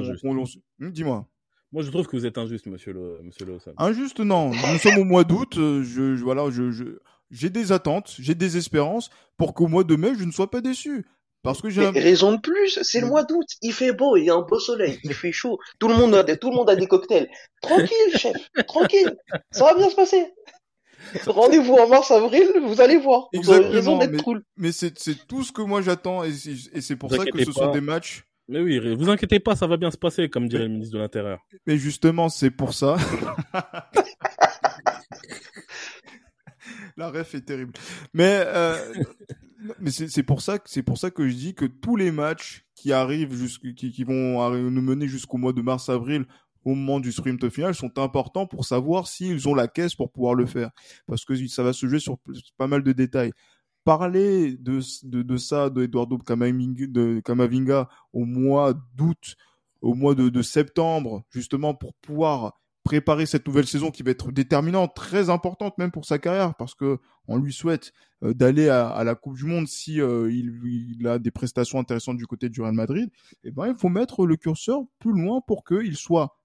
[0.80, 1.26] Hum, dis-moi.
[1.72, 3.58] Moi, je trouve que vous êtes injuste, monsieur le, monsieur le.
[3.78, 4.50] Injuste, non.
[4.50, 5.56] Nous sommes au mois d'août.
[5.58, 6.84] euh, Je, je- voilà, je, je,
[7.30, 10.60] j'ai des attentes, j'ai des espérances pour qu'au mois de mai, je ne sois pas
[10.60, 11.06] déçu.
[11.42, 11.92] Parce que j'ai Mais un...
[11.92, 14.58] raison de plus, c'est le mois d'août, il fait beau, il y a un beau
[14.58, 17.28] soleil, il fait chaud, tout le monde a des, tout le monde a des cocktails.
[17.62, 18.36] Tranquille, chef,
[18.66, 19.16] tranquille,
[19.52, 20.32] ça va bien se passer.
[21.26, 23.28] Rendez-vous en mars-avril, vous allez voir.
[23.32, 24.42] Vous aurez raison Exactement, d'être mais- cool.
[24.56, 24.92] mais c'est,
[25.28, 27.60] tout ce que moi j'attends et c'est, et c'est pour Vous ça que ce sont
[27.60, 27.70] pas.
[27.72, 30.70] des matchs Mais oui, vous inquiétez pas, ça va bien se passer, comme dirait le
[30.70, 31.38] ministre de l'Intérieur.
[31.68, 32.96] Mais justement, c'est pour ça.
[36.98, 37.72] La ref est terrible.
[38.12, 38.76] Mais, euh,
[39.78, 42.66] mais c'est pour ça que c'est pour ça que je dis que tous les matchs
[42.74, 43.32] qui arrivent
[43.76, 46.26] qui, vont nous mener jusqu'au mois de mars-avril
[46.64, 50.34] au moment du sprint final sont importants pour savoir s'ils ont la caisse pour pouvoir
[50.34, 50.70] le faire.
[51.06, 52.18] Parce que ça va se jouer sur
[52.56, 53.30] pas mal de détails.
[53.84, 59.36] Parler de, de, de ça, de Eduardo Camavinga au mois d'août,
[59.82, 62.58] au mois de, de septembre, justement pour pouvoir
[62.88, 66.74] préparer cette nouvelle saison qui va être déterminante, très importante même pour sa carrière, parce
[66.74, 71.18] que on lui souhaite euh, d'aller à, la Coupe du Monde si euh, il, a
[71.18, 73.10] des prestations intéressantes du côté du Real Madrid.
[73.44, 76.38] Et eh ben il faut mettre le curseur plus loin pour qu'il soit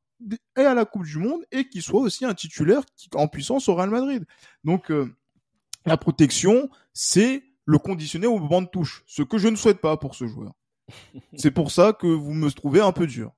[0.55, 2.81] à la Coupe du Monde et qu'il soit aussi un titulaire
[3.15, 4.25] en puissance au Real Madrid.
[4.65, 5.15] Donc euh,
[5.85, 9.95] la protection, c'est le conditionner au banc de touche, ce que je ne souhaite pas
[9.95, 10.51] pour ce joueur.
[11.37, 13.31] c'est pour ça que vous me trouvez un peu dur.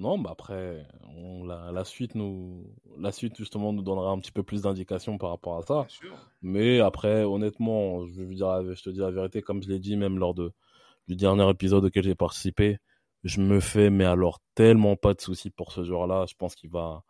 [0.00, 0.86] Non, bah après,
[1.44, 2.64] la, suite nous,
[2.98, 5.86] la suite justement nous donnera un petit peu plus d'indications par rapport à ça.
[6.40, 9.98] Mais après, honnêtement, je vais dire, je te dis la vérité, comme je l'ai dit
[9.98, 10.52] même lors de
[11.06, 12.78] du dernier épisode auquel j'ai participé,
[13.24, 16.24] je me fais, mais alors tellement pas de soucis pour ce joueur-là.
[16.26, 17.02] Je pense qu'il va,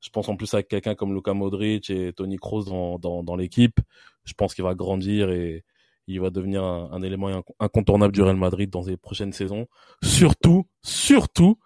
[0.00, 3.36] je pense en plus avec quelqu'un comme Luka Modric et Tony Kroos dans, dans, dans
[3.36, 3.78] l'équipe,
[4.24, 5.64] je pense qu'il va grandir et
[6.08, 9.68] il va devenir un, élément incontournable du Real Madrid dans les prochaines saisons.
[10.02, 11.58] Surtout, surtout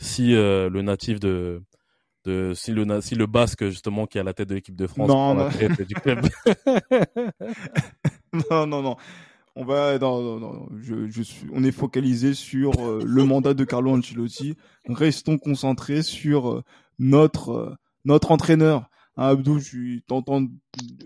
[0.00, 1.62] si euh, le natif de
[2.24, 4.86] de si le si le basque justement qui est à la tête de l'équipe de
[4.86, 5.48] France non, non.
[5.48, 6.26] du club.
[8.50, 8.96] non non non
[9.56, 13.64] on va non, non, je, je, suis on est focalisé sur euh, le mandat de
[13.64, 14.56] Carlo Ancelotti
[14.88, 16.64] restons concentrés sur euh,
[16.98, 20.46] notre notre entraîneur hein, Abdou je t'entends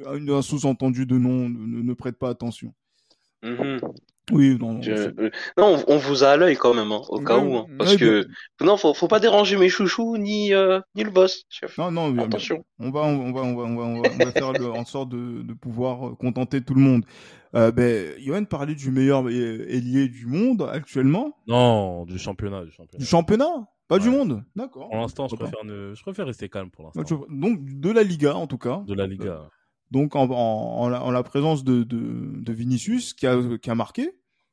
[0.07, 2.75] un sous-entendu de nom ne, ne, prête pas attention
[3.43, 3.81] mm-hmm.
[4.33, 4.81] Oui, non.
[4.87, 7.97] Euh, non, on, vous a à l'œil quand même, hein, au cas où, hein, parce
[7.97, 8.27] que
[8.63, 11.45] non, faut, faut pas déranger mes chouchous ni euh, ni le boss.
[11.51, 11.77] Chef.
[11.77, 12.65] Non, non, attention.
[12.79, 15.53] On va, on va, on va, on va, on va, faire en sorte de, de
[15.53, 17.05] pouvoir euh, contenter tout le monde.
[17.55, 21.37] Euh, ben, Yoann parlait du meilleur ailier du monde actuellement?
[21.47, 22.99] Non, du championnat, du championnat.
[22.99, 24.43] Du championnat, pas du monde?
[24.57, 24.89] D'accord.
[24.89, 25.95] Pour l'instant, je préfère, ne...
[25.95, 27.27] je préfère rester calme pour l'instant.
[27.29, 28.83] Donc de la Liga en tout cas.
[28.87, 29.51] De la Liga
[29.95, 34.11] donc en, en, en, la, présence de, de, de, Vinicius qui a, qui a marqué,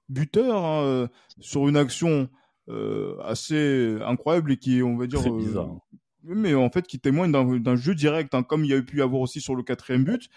[0.07, 1.07] buteur hein, euh,
[1.39, 2.29] sur une action
[2.69, 5.79] euh, assez incroyable et qui, on va dire, euh, bizarre.
[6.23, 9.01] mais en fait qui témoigne d'un jeu direct, hein, comme il y a eu pu
[9.01, 10.29] avoir aussi sur le quatrième but.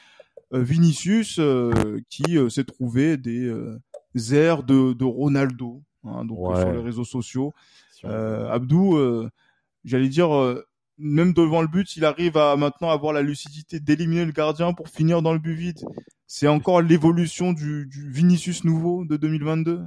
[0.52, 1.38] Vinicius
[2.08, 3.52] qui s'est trouvé des
[4.32, 7.52] airs de, de Ronaldo, hein, donc sur les réseaux sociaux.
[8.04, 9.28] Abdou,
[9.84, 10.30] j'allais dire
[10.98, 14.88] même devant le but, il arrive à maintenant avoir la lucidité d'éliminer le gardien pour
[14.88, 15.80] finir dans le but vide.
[16.26, 19.80] C'est encore l'évolution du, du, Vinicius nouveau de 2022.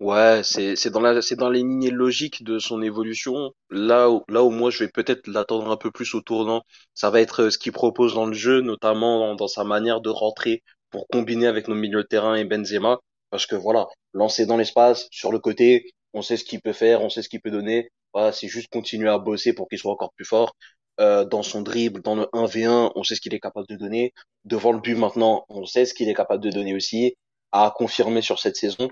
[0.00, 3.52] Ouais, c'est c'est dans la c'est dans les lignées logiques de son évolution.
[3.68, 6.62] Là où, là où moi je vais peut-être l'attendre un peu plus au tournant,
[6.94, 10.62] ça va être ce qu'il propose dans le jeu, notamment dans, sa manière de rentrer
[10.90, 12.98] pour combiner avec nos milieux de terrain et Benzema.
[13.30, 17.02] Parce que voilà, lancer dans l'espace, sur le côté, on sait ce qu'il peut faire,
[17.02, 17.90] on sait ce qu'il peut donner.
[18.12, 20.54] Voilà, c'est juste continuer à bosser pour qu'il soit encore plus fort.
[21.00, 24.12] Euh, dans son dribble, dans le 1v1, on sait ce qu'il est capable de donner.
[24.44, 27.14] Devant le but maintenant, on sait ce qu'il est capable de donner aussi,
[27.52, 28.88] à confirmer sur cette saison.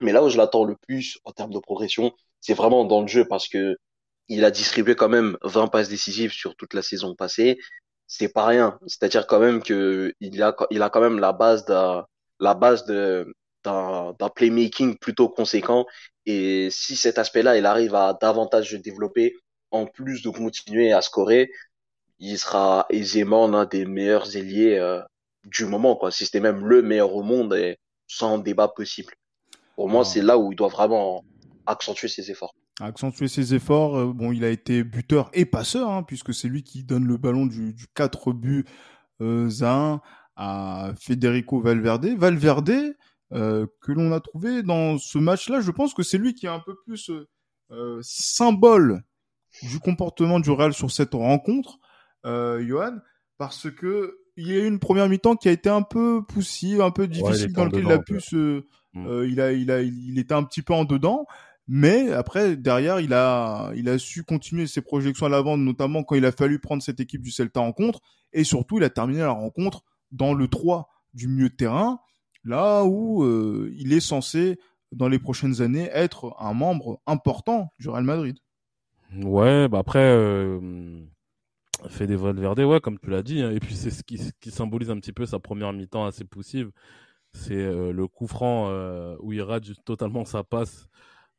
[0.00, 3.08] Mais là où je l'attends le plus en termes de progression, c'est vraiment dans le
[3.08, 3.76] jeu parce que
[4.28, 7.58] il a distribué quand même 20 passes décisives sur toute la saison passée.
[8.06, 8.78] C'est pas rien.
[8.86, 12.06] C'est-à-dire quand même que il a, il a quand même la base d'un,
[12.40, 15.86] la base de, d'un, d'un playmaking plutôt conséquent
[16.28, 19.34] et si cet aspect-là, il arrive à davantage se développer,
[19.70, 21.50] en plus de continuer à scorer,
[22.18, 25.00] il sera aisément l'un des meilleurs ailiers euh,
[25.44, 26.10] du moment, quoi.
[26.10, 29.14] Si c'était même le meilleur au monde, et sans débat possible.
[29.74, 30.04] Pour moi, ah.
[30.04, 31.24] c'est là où il doit vraiment
[31.64, 32.54] accentuer ses efforts.
[32.78, 33.96] Accentuer ses efforts.
[33.96, 37.16] Euh, bon, il a été buteur et passeur, hein, puisque c'est lui qui donne le
[37.16, 38.66] ballon du, du 4 buts
[39.22, 40.00] euh, à 1
[40.36, 42.06] à Federico Valverde.
[42.18, 42.94] Valverde,
[43.30, 45.60] que l'on a trouvé dans ce match-là.
[45.60, 47.28] Je pense que c'est lui qui est un peu plus euh,
[47.70, 49.02] euh, symbole
[49.62, 51.78] du comportement du Real sur cette rencontre,
[52.24, 52.96] euh, Johan,
[53.38, 56.80] parce que il y a eu une première mi-temps qui a été un peu poussive,
[56.80, 59.24] un peu difficile dans lequel il a pu se, mm.
[59.24, 61.26] il a, il a, il était un petit peu en dedans.
[61.66, 66.14] Mais après, derrière, il a, il a su continuer ses projections à l'avant, notamment quand
[66.14, 68.00] il a fallu prendre cette équipe du Celta en contre.
[68.32, 72.00] Et surtout, il a terminé la rencontre dans le 3 du milieu de terrain
[72.44, 74.58] là où euh, il est censé,
[74.92, 78.38] dans les prochaines années, être un membre important du Real Madrid.
[79.14, 81.02] Ouais, bah après, euh,
[81.88, 84.18] fait des Valverde, ouais, comme tu l'as dit, hein, et puis c'est ce qui,
[84.50, 86.70] symbolise un petit peu sa première mi-temps assez poussive.
[87.32, 87.54] c'est
[87.92, 88.70] le coup franc
[89.20, 90.88] où il rate totalement sa passe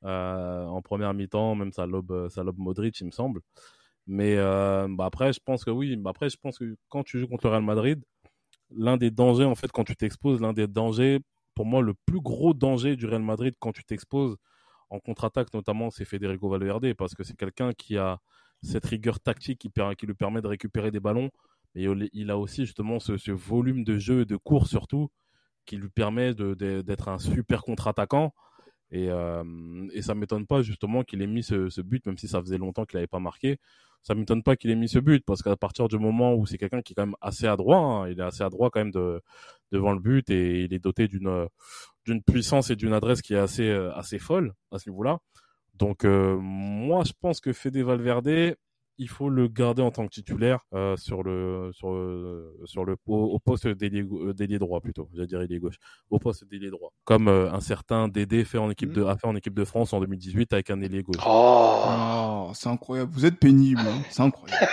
[0.03, 3.41] en première mi-temps, même sa lobe, sa lobe Modric, il me semble.
[4.07, 5.95] Mais bah après, je pense que oui.
[5.95, 8.03] Bah après, je pense que quand tu joues contre le Real Madrid,
[8.71, 11.19] l'un des dangers, en fait, quand tu t'exposes, l'un des dangers,
[11.55, 14.37] pour moi, le plus gros danger du Real Madrid quand tu t'exposes
[14.89, 18.19] en contre-attaque, notamment, c'est Federico Valverde, parce que c'est quelqu'un qui a
[18.61, 21.29] cette rigueur tactique qui, lui permet de récupérer des ballons.
[21.75, 25.09] Mais il a aussi justement ce, volume de jeu et de course surtout
[25.65, 28.33] qui lui permet d'être un super contre-attaquant.
[28.91, 29.43] Et, euh,
[30.01, 32.97] ça m'étonne pas justement qu'il ait mis ce, but, même si ça faisait longtemps qu'il
[32.97, 33.59] n'avait pas marqué.
[34.01, 36.57] Ça m'étonne pas qu'il ait mis ce but parce qu'à partir du moment où c'est
[36.57, 39.21] quelqu'un qui est quand même assez adroit, hein, il est assez adroit quand même de,
[39.71, 41.47] devant le but et il est doté d'une
[42.05, 45.19] d'une puissance et d'une adresse qui est assez assez folle à ce niveau-là.
[45.75, 48.55] Donc euh, moi je pense que Fede Valverde,
[48.99, 51.89] il faut le garder en tant que titulaire euh, sur le sur
[52.65, 55.77] sur le au, poste euh, d'ailier droit plutôt, j'allais dire ailier gauche,
[56.09, 59.27] au poste d'ailier droit, comme euh, un certain Dédé fait en équipe de a fait
[59.27, 61.23] en équipe de France en 2018 avec un ailier gauche.
[61.25, 64.01] Oh, oh c'est incroyable, vous êtes pénible, hein.
[64.09, 64.67] c'est incroyable.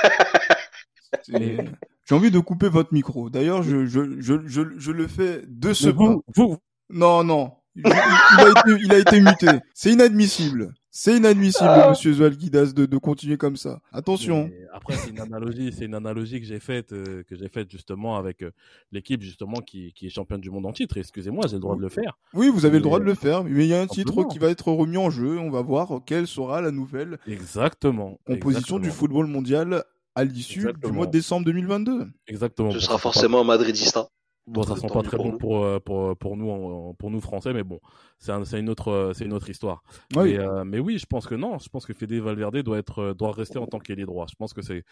[2.09, 3.31] J'ai envie de couper votre micro.
[3.31, 6.59] D'ailleurs, je, je, je, je, je le fais de ce vous, vous,
[6.89, 7.53] Non, non.
[7.75, 9.49] Il, a été, il a été muté.
[9.75, 10.73] C'est inadmissible.
[10.99, 11.91] C'est inadmissible, ah.
[11.91, 13.83] Monsieur Zualguidas, de, de continuer comme ça.
[13.93, 14.51] Attention.
[14.73, 18.17] après, c'est une analogie, c'est une analogie que j'ai faite, euh, que j'ai faite justement
[18.17, 18.51] avec euh,
[18.93, 20.97] l'équipe justement qui, qui est championne du monde en titre.
[20.97, 22.17] Excusez-moi, j'ai le droit de le faire.
[22.33, 24.39] Oui, vous avez le droit de le faire, mais il y a un titre qui
[24.39, 25.39] va être remis en jeu.
[25.39, 28.19] On va voir quelle sera la nouvelle Exactement.
[28.27, 29.85] composition du football mondial
[30.15, 32.07] à l'issue du mois de décembre 2022.
[32.27, 32.71] Exactement.
[32.71, 34.09] Ce sera forcément un Madridista.
[34.47, 37.65] Bon, ça sent pas très bon pour, euh, pour, pour, nous, pour nous français, mais
[37.65, 37.81] bon,
[38.19, 39.83] c'est une, autre, c'est une autre histoire.
[40.15, 40.37] Oui.
[40.37, 43.33] Euh, mais, oui, je pense que non, je pense que Fede Valverde doit, être, doit
[43.33, 44.27] rester en tant qu'ailier droit.
[44.31, 44.85] Je pense que c'est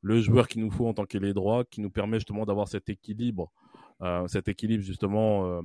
[0.00, 2.88] le joueur qu'il nous faut en tant qu'ailier droit, qui nous permet justement d'avoir cet
[2.88, 3.50] équilibre,
[4.00, 5.60] euh, cet équilibre justement,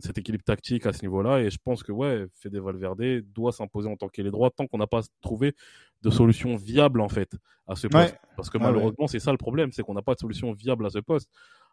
[0.00, 1.40] cet équilibre tactique à ce niveau-là.
[1.40, 4.78] Et je pense que ouais, Fede Valverde doit s'imposer en tant qu'ailier droit tant qu'on
[4.78, 5.54] n'a pas trouvé
[6.02, 7.34] de solution viable en fait
[7.66, 8.14] à ce poste.
[8.36, 10.90] Parce que malheureusement, c'est ça le problème, c'est qu'on n'a pas de solution viable à
[10.90, 11.30] ce poste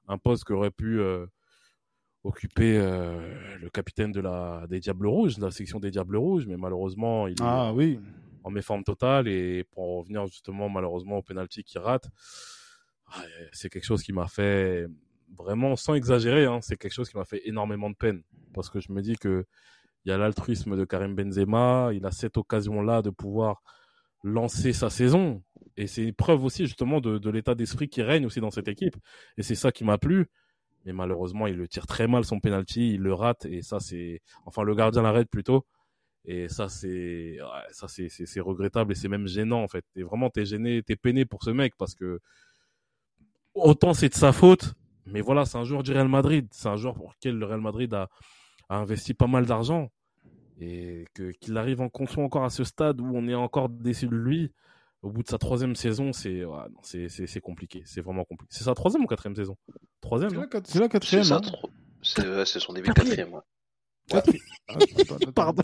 [0.07, 1.25] un poste qu'aurait pu euh,
[2.23, 6.47] occuper euh, le capitaine de la, des Diables Rouges, de la section des Diables Rouges,
[6.47, 7.99] mais malheureusement, il ah, est oui.
[8.43, 9.27] en méforme totale.
[9.27, 12.09] Et pour revenir justement, malheureusement, au penalty qui rate,
[13.53, 14.87] c'est quelque chose qui m'a fait
[15.37, 18.23] vraiment, sans exagérer, hein, c'est quelque chose qui m'a fait énormément de peine.
[18.53, 19.45] Parce que je me dis que
[20.05, 23.61] il y a l'altruisme de Karim Benzema, il a cette occasion-là de pouvoir
[24.23, 25.43] lancer sa saison.
[25.75, 28.95] Et c'est preuve aussi justement de, l'état d'esprit qui règne aussi dans cette équipe.
[29.37, 30.27] Et c'est ça qui m'a plu.
[30.85, 33.45] Mais malheureusement, il le tire très mal son penalty, il le rate.
[33.45, 35.65] Et ça, c'est, enfin, le gardien l'arrête plutôt.
[36.25, 37.37] Et ça, c'est,
[37.71, 39.85] ça, c'est, c'est, regrettable et c'est même gênant, en fait.
[39.95, 42.19] Et vraiment, t'es gêné, t'es peiné pour ce mec parce que
[43.53, 44.73] autant c'est de sa faute,
[45.05, 46.47] mais voilà, c'est un joueur du Real Madrid.
[46.51, 48.09] C'est un joueur pour lequel le Real Madrid a
[48.69, 49.89] investi pas mal d'argent
[50.59, 54.07] et que qu'il arrive en conscience encore à ce stade où on est encore déçu
[54.07, 54.51] de lui
[55.01, 58.63] au bout de sa troisième saison c'est ouais, c'est c'est compliqué c'est vraiment compliqué c'est
[58.63, 59.55] sa troisième ou quatrième saison?
[60.01, 61.23] Troisième c'est la, quatrième
[62.03, 63.41] c'est son début de quatrième ouais.
[65.35, 65.63] Pardon.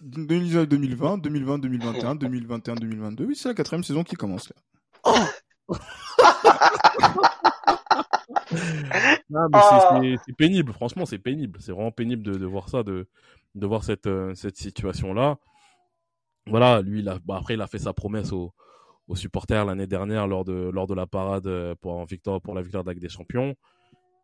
[0.00, 3.24] 2020, 2020, 2021, 2021, 2022.
[3.24, 4.56] Oui, c'est la quatrième saison qui commence là.
[5.04, 5.74] Oh
[10.26, 11.58] c'est pénible, franchement, c'est pénible.
[11.60, 13.08] C'est vraiment pénible de, de, voir ça, de,
[13.54, 15.38] de voir cette, euh, cette situation-là.
[16.46, 18.54] Voilà, lui, il a, bah, après, il a fait sa promesse aux,
[19.08, 22.62] aux supporters l'année dernière lors de, lors de la parade euh, pour, victoire, pour la
[22.62, 23.54] victoire de des Champions.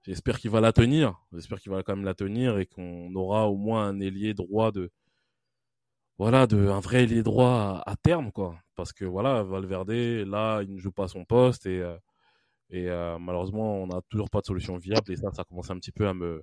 [0.02, 1.18] J'espère qu'il va la tenir.
[1.32, 4.70] J'espère qu'il va quand même la tenir et qu'on aura au moins un ailier droit
[4.70, 4.90] de,
[6.18, 8.56] voilà, de, un vrai ailier droit à, terme, quoi.
[8.76, 11.96] Parce que voilà, Valverde, là, il ne joue pas son poste et, euh,
[12.70, 12.88] et
[13.20, 16.08] malheureusement, on n'a toujours pas de solution viable et ça, ça commence un petit peu
[16.08, 16.42] à me,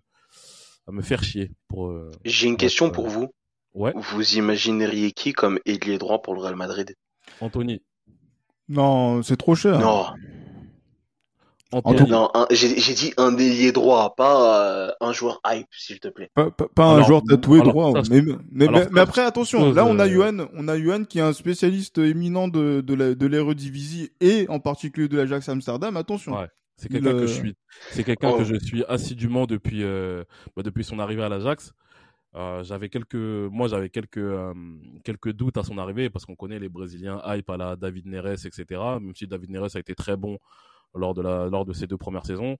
[0.88, 1.51] à me faire chier.
[1.67, 3.34] Pour, euh, J'ai une question pour vous.
[3.74, 3.93] Ouais.
[3.95, 6.95] Vous imagineriez qui comme ailier droit pour le Real Madrid?
[7.39, 7.82] Anthony.
[8.67, 9.80] Non, c'est trop cher.
[9.80, 10.07] Non.
[11.74, 16.30] Non, j'ai dit un ailier droit, pas euh, un joueur hype, s'il te plaît.
[16.34, 17.93] Pas, pas, un joueur tatoué droit.
[18.09, 21.34] mais, mais, mais, après, attention, là on a Yuan, on a Yuan qui est un
[21.34, 25.95] spécialiste éminent de, de l'Eredivisie et en particulier de l'Ajax Amsterdam.
[25.97, 26.34] Attention.
[26.34, 26.47] Ouais.
[26.82, 27.55] C'est quelqu'un que je suis,
[27.91, 28.43] c'est quelqu'un que oh.
[28.43, 30.24] je suis assidûment depuis euh,
[30.55, 31.74] bah, depuis son arrivée à l'Ajax.
[32.34, 34.53] Euh, j'avais quelques, moi j'avais quelques euh,
[35.03, 38.47] quelques doutes à son arrivée parce qu'on connaît les Brésiliens hype à la David Neres,
[38.47, 38.65] etc.
[38.99, 40.39] Même si David Neres a été très bon
[40.95, 42.57] lors de la lors de ses deux premières saisons.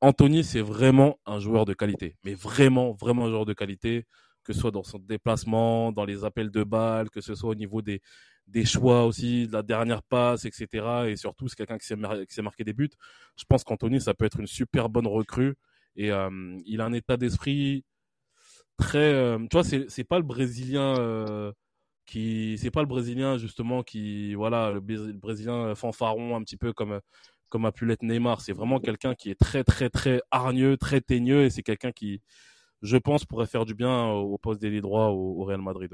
[0.00, 4.06] Anthony, c'est vraiment un joueur de qualité, mais vraiment, vraiment un joueur de qualité,
[4.42, 7.54] que ce soit dans son déplacement, dans les appels de balles, que ce soit au
[7.54, 8.00] niveau des,
[8.48, 11.06] des choix aussi, de la dernière passe, etc.
[11.08, 12.90] Et surtout, c'est quelqu'un qui s'est marqué des buts.
[13.36, 15.54] Je pense qu'Anthony, ça peut être une super bonne recrue
[15.96, 17.84] Et il a un état d'esprit
[18.76, 19.36] très.
[19.50, 21.52] tu vois, c'est pas le Brésilien
[22.06, 27.00] qui c'est pas le Brésilien justement qui voilà le, Brésilien fanfaron un petit peu comme
[27.52, 28.40] comme a pu l'être Neymar.
[28.40, 32.22] C'est vraiment quelqu'un qui est très très très hargneux, très teigneux et c'est quelqu'un qui
[32.80, 35.92] je pense pourrait faire du bien au poste d'ailier droit au, Real Madrid.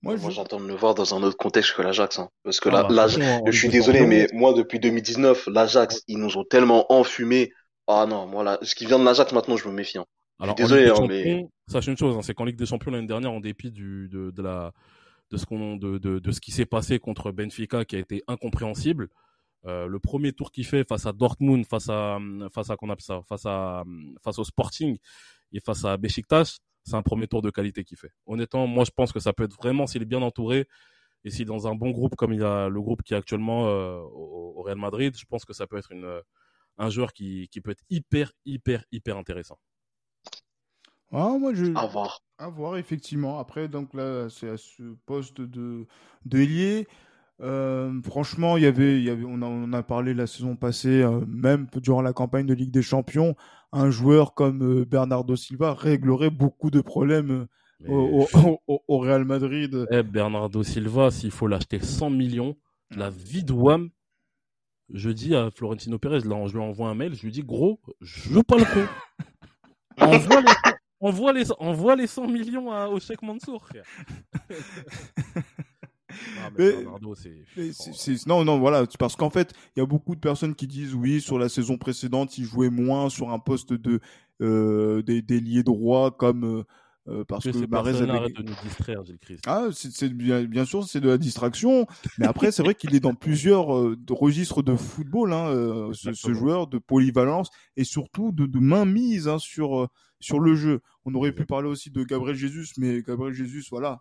[0.00, 2.18] Moi, j'entends le voir dans un autre contexte que l'Ajax.
[2.18, 2.30] Hein.
[2.44, 3.06] Parce que ah, là, bah,
[3.46, 7.52] je suis désolé, mais moi, depuis 2019, l'Ajax, ils nous ont tellement enfumé.
[7.86, 9.98] Ah non, moi, ce qui vient de l'Ajax, maintenant, je me méfie.
[9.98, 10.06] Hein.
[10.40, 11.46] Alors, désolé, hein, mais...
[11.68, 14.30] Sache une chose, hein, c'est qu'en Ligue des Champions l'année dernière, en dépit du, de,
[14.30, 14.72] de, la,
[15.30, 18.22] de ce qu'on, de, de, de, ce qui s'est passé contre Benfica, qui a été
[18.28, 19.08] incompréhensible,
[19.66, 22.18] euh, le premier tour qu'il fait face à Dortmund, face à,
[22.52, 23.84] face à, qu'on appelle ça, face à,
[24.22, 24.98] face au Sporting
[25.52, 28.10] et face à Besiktas, c'est un premier tour de qualité qu'il fait.
[28.26, 30.68] Honnêtement, moi, je pense que ça peut être vraiment, s'il est bien entouré
[31.24, 33.68] et s'il est dans un bon groupe comme il a le groupe qui est actuellement
[33.68, 36.20] euh, au, Real Madrid, je pense que ça peut être une,
[36.78, 39.58] un joueur qui, qui peut être hyper, hyper, hyper intéressant.
[41.12, 41.66] Ah, moi, je...
[41.76, 42.20] À voir.
[42.38, 43.38] À voir, effectivement.
[43.38, 45.86] Après, donc là, c'est à ce poste de,
[46.24, 46.38] de
[47.40, 50.56] euh, franchement, il y avait, il y avait, on a, on a parlé la saison
[50.56, 53.34] passée, euh, même durant la campagne de Ligue des Champions,
[53.72, 57.46] un joueur comme euh, Bernardo Silva réglerait beaucoup de problèmes
[57.88, 58.26] au,
[58.68, 59.86] au, Real Madrid.
[59.90, 62.56] Eh, Bernardo Silva, s'il faut l'acheter 100 millions,
[62.90, 63.90] la vie de Wam,
[64.92, 67.80] je dis à Florentino Pérez, là, je lui envoie un mail, je lui dis, gros,
[68.00, 68.88] je joue pas le coup.
[70.00, 70.52] envoie les,
[71.00, 73.68] envoie les, envoie les 100 millions à, au Cheikh Mansour,
[78.26, 81.20] non, non, voilà, parce qu'en fait, il y a beaucoup de personnes qui disent oui,
[81.20, 84.00] sur la saison précédente, il jouait moins sur un poste de
[84.42, 86.64] euh, des, droit comme euh,
[87.06, 88.30] euh, parce que, Marez avait...
[88.30, 89.02] de nous distraire,
[89.46, 91.86] Ah, c'est bien, bien sûr, c'est de la distraction,
[92.18, 96.32] mais après, c'est vrai qu'il est dans plusieurs euh, registres de football, hein, euh, ce,
[96.32, 99.88] joueur de polyvalence et surtout de, de mainmise hein, sur
[100.20, 100.80] sur le jeu.
[101.04, 104.00] On aurait pu parler aussi de Gabriel Jesus, mais Gabriel Jesus, voilà,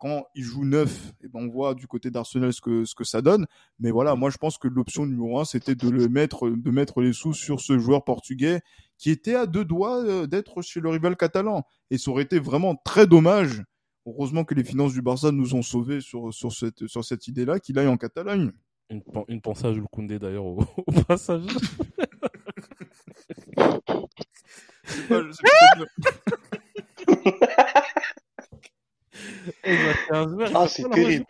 [0.00, 2.94] quand il joue neuf, et eh ben on voit du côté d'Arsenal ce que ce
[2.94, 3.46] que ça donne.
[3.78, 7.02] Mais voilà, moi je pense que l'option numéro un, c'était de le mettre, de mettre
[7.02, 8.62] les sous sur ce joueur portugais
[8.96, 11.66] qui était à deux doigts euh, d'être chez le rival catalan.
[11.90, 13.62] Et ça aurait été vraiment très dommage.
[14.06, 17.60] Heureusement que les finances du Barça nous ont sauvés sur sur cette sur cette idée-là
[17.60, 18.52] qu'il aille en Catalogne.
[18.88, 20.64] Une, une pensée à Jules Koundé d'ailleurs au,
[21.06, 21.44] passage.
[30.54, 31.26] ah, c'est terrible.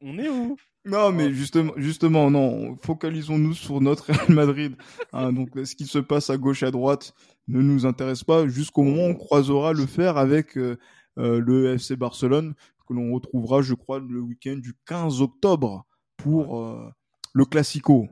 [0.00, 0.56] On est où?
[0.86, 2.76] Non, mais justement, justement, non.
[2.82, 4.76] Focalisons-nous sur notre Real Madrid.
[5.12, 7.14] Hein, donc, ce qui se passe à gauche, à droite,
[7.48, 10.78] ne nous intéresse pas jusqu'au moment où on croisera le fer avec euh,
[11.18, 12.54] euh, le FC Barcelone,
[12.86, 15.86] que l'on retrouvera, je crois, le week-end du 15 octobre
[16.18, 16.90] pour euh,
[17.32, 18.08] le Classico.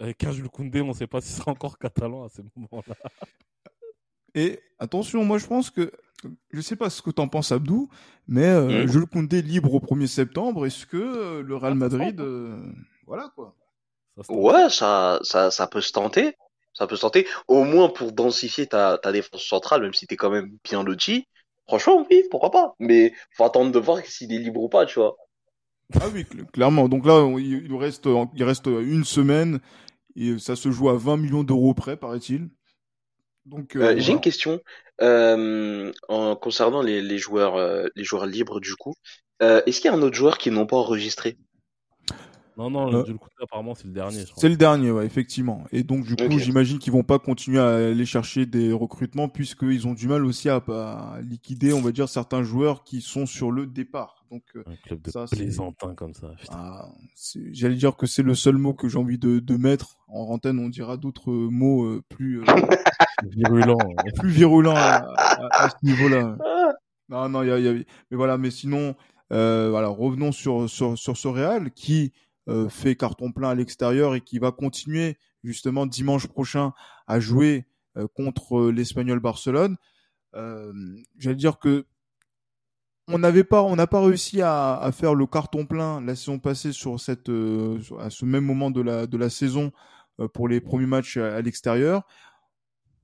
[0.00, 2.42] Avec un, Jules Koundé, on ne sait pas si ce sera encore catalan à ce
[2.56, 2.96] moment-là.
[4.34, 5.90] Et attention, moi je pense que
[6.50, 7.88] je sais pas ce que t'en penses Abdou,
[8.28, 10.66] mais euh, je le comptais libre au 1er septembre.
[10.66, 12.60] Est-ce que euh, le Real Madrid, euh,
[13.06, 13.54] voilà quoi
[14.28, 16.36] Ouais, ça, ça, ça peut se tenter.
[16.72, 17.26] Ça peut se tenter.
[17.48, 21.26] Au moins pour densifier ta, ta défense centrale, même si t'es quand même bien loti.
[21.66, 22.74] Franchement, oui, pourquoi pas.
[22.78, 25.16] Mais faut attendre de voir s'il est libre ou pas, tu vois.
[26.00, 26.88] Ah oui, clairement.
[26.88, 29.60] Donc là, il reste, il reste une semaine
[30.16, 32.50] et ça se joue à 20 millions d'euros près, paraît-il.
[33.46, 34.60] Donc, euh, j'ai une question
[35.00, 38.94] euh, en concernant les, les joueurs, euh, les joueurs libres du coup.
[39.40, 41.38] Est-ce qu'il y a un autre joueur qui n'ont pas enregistré?
[42.68, 44.24] Non, non, euh, apparemment, c'est le dernier.
[44.36, 45.64] C'est le dernier, ouais, effectivement.
[45.72, 49.86] Et donc, du coup, j'imagine qu'ils vont pas continuer à aller chercher des recrutements puisqu'ils
[49.86, 50.62] ont du mal aussi à,
[51.22, 54.26] liquider, on va dire, certains joueurs qui sont sur le départ.
[54.30, 56.32] Donc, un club de ça, plaisantin comme ça.
[56.50, 56.90] Ah,
[57.50, 59.96] J'allais dire que c'est le seul mot que j'ai envie de, de, mettre.
[60.06, 62.44] En antenne, on dira d'autres mots euh, plus euh,
[63.30, 63.78] virulents,
[64.18, 65.06] plus virulents à,
[65.50, 66.36] à, ce niveau-là.
[67.08, 68.36] Non, non, il y a, y a, mais voilà.
[68.36, 68.94] Mais sinon,
[69.30, 72.12] voilà, revenons sur sur sur ce Real qui
[72.50, 76.72] euh, fait carton plein à l'extérieur et qui va continuer justement dimanche prochain
[77.06, 77.64] à jouer
[77.96, 79.76] euh, contre euh, l'Espagnol Barcelone.
[80.34, 81.86] J'allais dire que
[83.06, 86.72] on n'avait pas, on n'a pas réussi à, faire le carton plein la saison passée
[86.72, 89.72] sur cette, à ce même moment de la de la saison
[90.32, 92.06] pour les premiers matchs à, l'extérieur.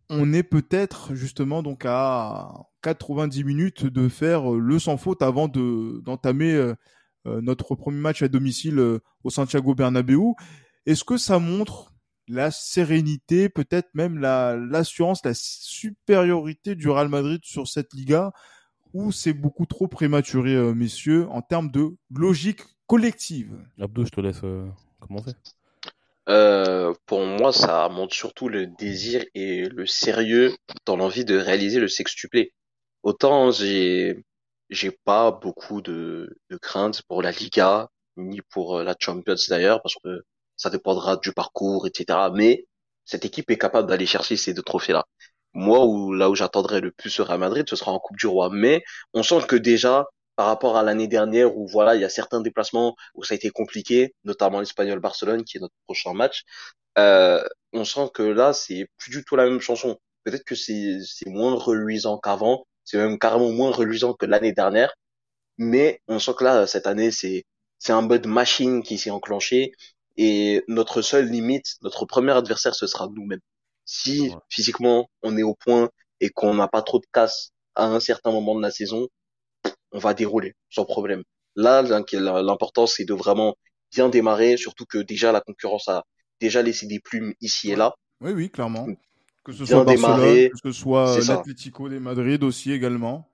[0.08, 6.00] On est peut-être justement donc à 90 minutes de faire le sans faute avant de
[6.04, 6.74] d'entamer
[7.42, 10.34] notre premier match à domicile euh, au Santiago Bernabéu.
[10.86, 11.92] Est-ce que ça montre
[12.28, 18.32] la sérénité, peut-être même la l'assurance, la supériorité du Real Madrid sur cette Liga,
[18.92, 23.52] ou c'est beaucoup trop prématuré, euh, messieurs, en termes de logique collective?
[23.80, 24.42] Abdou, je te laisse
[25.00, 25.32] commencer.
[26.28, 31.78] Euh, pour moi, ça montre surtout le désir et le sérieux dans l'envie de réaliser
[31.78, 32.52] le sextuplé.
[33.02, 34.24] Autant j'ai
[34.70, 39.94] j'ai pas beaucoup de, de craintes pour la Liga ni pour la Champions d'ailleurs parce
[40.02, 40.22] que
[40.56, 42.30] ça dépendra du parcours, etc.
[42.34, 42.66] Mais
[43.04, 45.04] cette équipe est capable d'aller chercher ces deux trophées-là.
[45.54, 48.26] Moi, où, là où j'attendrai le plus ce Real Madrid, ce sera en Coupe du
[48.26, 48.50] Roi.
[48.52, 48.82] Mais
[49.14, 50.06] on sent que déjà,
[50.36, 53.36] par rapport à l'année dernière, où voilà, il y a certains déplacements où ça a
[53.36, 56.42] été compliqué, notamment l'Espagnol Barcelone, qui est notre prochain match,
[56.98, 57.42] euh,
[57.72, 59.98] on sent que là, c'est plus du tout la même chanson.
[60.24, 64.94] Peut-être que c'est moins reluisant qu'avant, c'est même carrément moins reluisant que l'année dernière,
[65.58, 67.44] mais on sent que là, cette année, c'est
[67.78, 69.72] c'est un mode machine qui s'est enclenché
[70.16, 73.40] et notre seule limite, notre premier adversaire, ce sera nous-mêmes.
[73.84, 78.00] Si physiquement on est au point et qu'on n'a pas trop de casse à un
[78.00, 79.08] certain moment de la saison,
[79.92, 81.22] on va dérouler sans problème.
[81.54, 83.56] Là, l'important c'est de vraiment
[83.92, 86.04] bien démarrer, surtout que déjà la concurrence a
[86.40, 87.94] déjà laissé des plumes ici et là.
[88.20, 88.86] Oui, oui, clairement.
[89.46, 93.30] Que ce soit que ce soit l'Atlético de Madrid aussi également.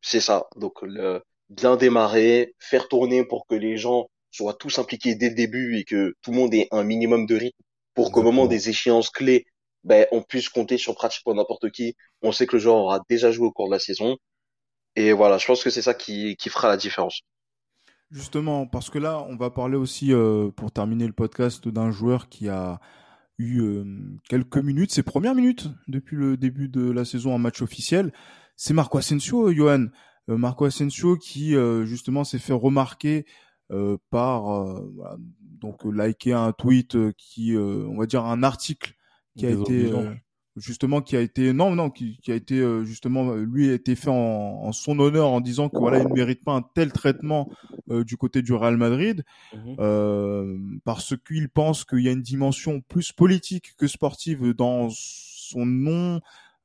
[0.00, 0.48] C'est ça.
[0.56, 5.36] Donc le, bien démarrer, faire tourner pour que les gens soient tous impliqués dès le
[5.36, 7.62] début et que tout le monde ait un minimum de rythme
[7.94, 9.46] pour qu'au moment des échéances clés,
[9.84, 11.94] ben, on puisse compter sur pratiquement n'importe qui.
[12.20, 14.16] On sait que le joueur aura déjà joué au cours de la saison.
[14.96, 17.20] Et voilà, je pense que c'est ça qui, qui fera la différence.
[18.10, 22.28] Justement, parce que là, on va parler aussi, euh, pour terminer le podcast, d'un joueur
[22.28, 22.80] qui a
[23.38, 23.84] eu euh,
[24.28, 28.12] quelques minutes, ses premières minutes depuis le début de la saison en match officiel.
[28.56, 29.86] C'est Marco Asensio, Johan.
[30.28, 33.26] Euh, Marco Asensio qui euh, justement s'est fait remarquer
[33.70, 34.82] euh, par
[35.40, 38.94] donc liker un tweet qui on va dire un article
[39.36, 39.90] qui a été
[40.58, 44.10] justement qui a été non non qui, qui a été justement lui a été fait
[44.10, 47.48] en, en, son honneur en disant que voilà il ne mérite pas un tel traitement
[47.88, 52.80] du côté du Real Madrid mmh euh, parce qu'il pense qu'il y a une dimension
[52.80, 56.20] plus politique que sportive dans son nom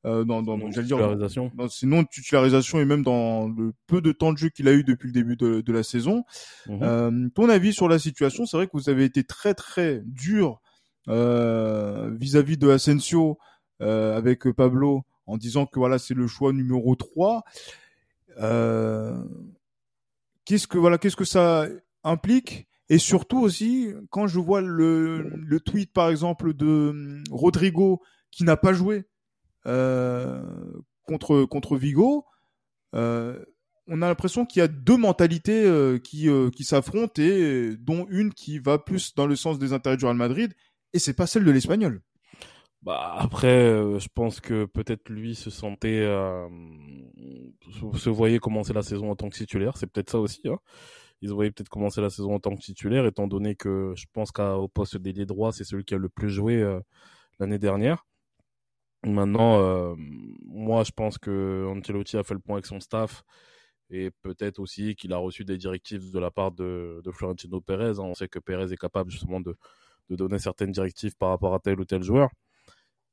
[0.06, 1.50] euh, dans, dans, titularisation.
[1.54, 4.84] Dans, sinon titularisation et même dans le peu de temps de jeu qu'il a eu
[4.84, 6.24] depuis le début de, de la saison.
[6.68, 6.78] Mhm.
[6.82, 10.60] Euh, ton avis sur la situation C'est vrai que vous avez été très très dur
[11.08, 13.38] euh, vis-à-vis de Asensio
[13.80, 17.44] euh, avec Pablo en disant que voilà c'est le choix numéro 3.
[20.44, 21.66] qu'est-ce que voilà qu'est-ce que ça
[22.02, 22.68] implique?
[22.88, 28.72] Et surtout aussi quand je vois le, tweet par exemple de Rodrigo qui n'a pas
[28.72, 29.04] joué
[29.66, 30.42] euh,
[31.06, 32.26] contre contre Vigo,
[32.94, 33.42] euh,
[33.86, 38.34] on a l'impression qu'il y a deux mentalités euh, qui qui s'affrontent et dont une
[38.34, 40.52] qui va plus dans le sens des intérêts du Real Madrid
[40.92, 42.02] et c'est pas celle de l'Espagnol.
[42.84, 46.48] Bah après, je pense que peut-être lui se sentait, euh,
[47.96, 49.76] se voyait commencer la saison en tant que titulaire.
[49.78, 50.42] C'est peut-être ça aussi.
[50.46, 50.58] Hein.
[51.22, 54.30] Ils voyaient peut-être commencer la saison en tant que titulaire, étant donné que je pense
[54.32, 56.62] qu'au poste d'ailier droit, c'est celui qui a le plus joué
[57.38, 58.04] l'année dernière.
[59.04, 59.94] Maintenant, euh,
[60.46, 63.22] moi, je pense que Ancelotti a fait le point avec son staff
[63.90, 67.98] et peut-être aussi qu'il a reçu des directives de la part de, de Florentino Pérez.
[67.98, 69.56] On sait que Pérez est capable justement de,
[70.08, 72.30] de, donner certaines directives par rapport à tel ou tel joueur.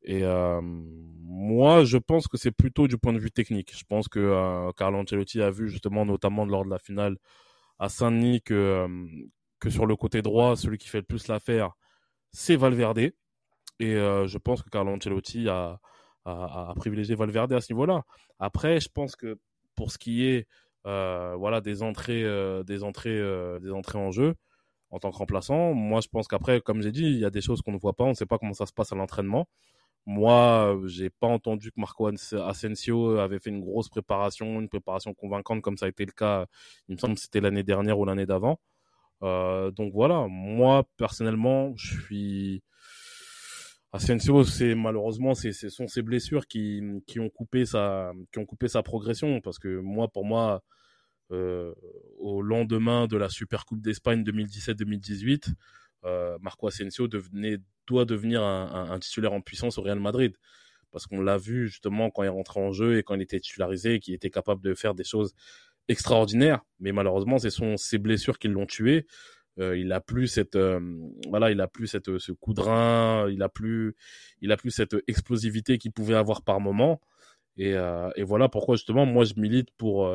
[0.03, 3.75] Et euh, moi, je pense que c'est plutôt du point de vue technique.
[3.77, 7.17] Je pense que euh, Carlo Ancelotti a vu justement, notamment lors de la finale
[7.79, 9.07] à Saint-Denis, que, euh,
[9.59, 11.71] que sur le côté droit, celui qui fait le plus l'affaire,
[12.31, 13.11] c'est Valverde.
[13.79, 15.79] Et je pense que Carlo Ancelotti a,
[16.25, 18.03] a, privilégié Valverde à ce niveau-là.
[18.37, 19.39] Après, je pense que
[19.75, 20.47] pour ce qui est
[20.83, 22.23] voilà des entrées,
[22.63, 23.19] des entrées,
[23.59, 24.35] des entrées en jeu
[24.91, 27.41] en tant que remplaçant, moi je pense qu'après, comme j'ai dit, il y a des
[27.41, 29.47] choses qu'on ne voit pas, on ne sait pas comment ça se passe à l'entraînement.
[30.05, 35.61] Moi, j'ai pas entendu que Marco Asensio avait fait une grosse préparation, une préparation convaincante
[35.61, 36.47] comme ça a été le cas.
[36.87, 38.59] Il me semble que c'était l'année dernière ou l'année d'avant.
[39.23, 42.63] Euh, donc voilà, moi personnellement, je suis
[43.93, 48.45] Asensio, c'est malheureusement, c'est ce sont ses blessures qui, qui ont coupé sa qui ont
[48.45, 50.63] coupé sa progression parce que moi, pour moi,
[51.31, 51.73] euh,
[52.19, 55.53] au lendemain de la Super Coupe d'Espagne 2017-2018, euh,
[56.39, 60.35] Marco Asensio devenait doit devenir un, un, titulaire en puissance au Real Madrid
[60.91, 63.99] parce qu'on l'a vu justement quand il rentrait en jeu et quand il était titularisé,
[63.99, 65.33] qu'il était capable de faire des choses
[65.87, 66.61] extraordinaires.
[66.79, 69.07] Mais malheureusement, ce sont ses blessures qui l'ont tué.
[69.59, 70.79] Euh, il a plus cette euh,
[71.29, 73.95] voilà, il a plus cette ce coup de rein, il a plus
[74.41, 77.01] il a plus cette explosivité qu'il pouvait avoir par moment.
[77.57, 80.09] Et, euh, et voilà pourquoi justement moi je milite pour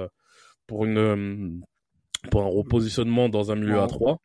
[0.66, 1.62] pour une
[2.30, 4.18] pour un repositionnement dans un milieu à 3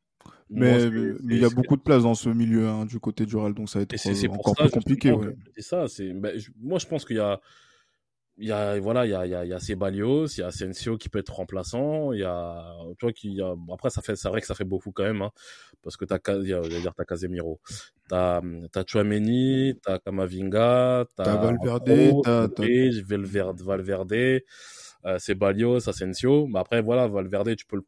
[0.51, 0.87] mais,
[1.29, 3.69] il y a beaucoup de place dans ce milieu hein, du côté du Real, donc
[3.69, 5.15] ça va être encore plus compliqué.
[5.55, 5.87] C'est ça.
[5.87, 7.39] C'est, ben, moi, je pense qu'il y a
[8.37, 10.97] il y a voilà il y a il y a, Ceballos il y a Asensio
[10.97, 14.15] qui peut être remplaçant il y a tu vois qu'il y a après ça fait
[14.15, 15.31] c'est vrai que ça fait beaucoup quand même hein,
[15.83, 17.59] parce que t'as il y a, dire t'as Casemiro
[18.09, 18.41] t'as
[18.71, 22.21] t'as Chouameni t'as Kamavinga t'as Valverde,
[22.55, 27.85] t'as- Valverde Valverde, euh, Ceballos Asensio mais après voilà Valverde tu peux le-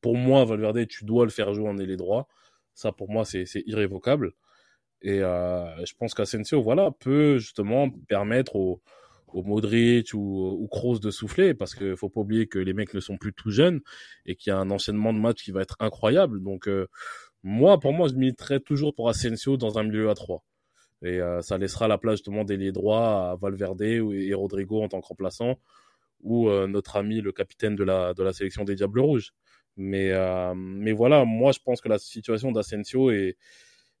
[0.00, 2.28] pour moi Valverde tu dois le faire jouer en ailier droit
[2.74, 4.32] ça pour moi c'est irrévocable
[5.02, 8.82] et euh, je pense qu'Asensio voilà peut justement permettre au
[9.32, 12.94] au Modric ou, ou Kroos de souffler parce que faut pas oublier que les mecs
[12.94, 13.80] ne sont plus tout jeunes
[14.26, 16.42] et qu'il y a un enchaînement de matchs qui va être incroyable.
[16.42, 16.88] Donc euh,
[17.42, 20.44] moi, pour moi, je militerais toujours pour Asensio dans un milieu à 3.
[21.02, 25.00] Et euh, ça laissera la place justement d'ailier droit à Valverde et Rodrigo en tant
[25.00, 25.58] que remplaçant
[26.22, 29.32] ou euh, notre ami le capitaine de la de la sélection des Diables Rouges.
[29.80, 33.38] Mais euh, mais voilà, moi je pense que la situation d'Asensio est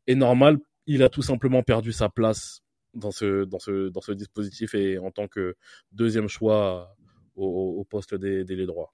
[0.06, 0.58] est normale.
[0.86, 2.62] Il a tout simplement perdu sa place
[2.92, 5.56] dans ce dans ce dans ce dispositif et en tant que
[5.92, 6.94] deuxième choix
[7.34, 8.92] au, au poste des des droits.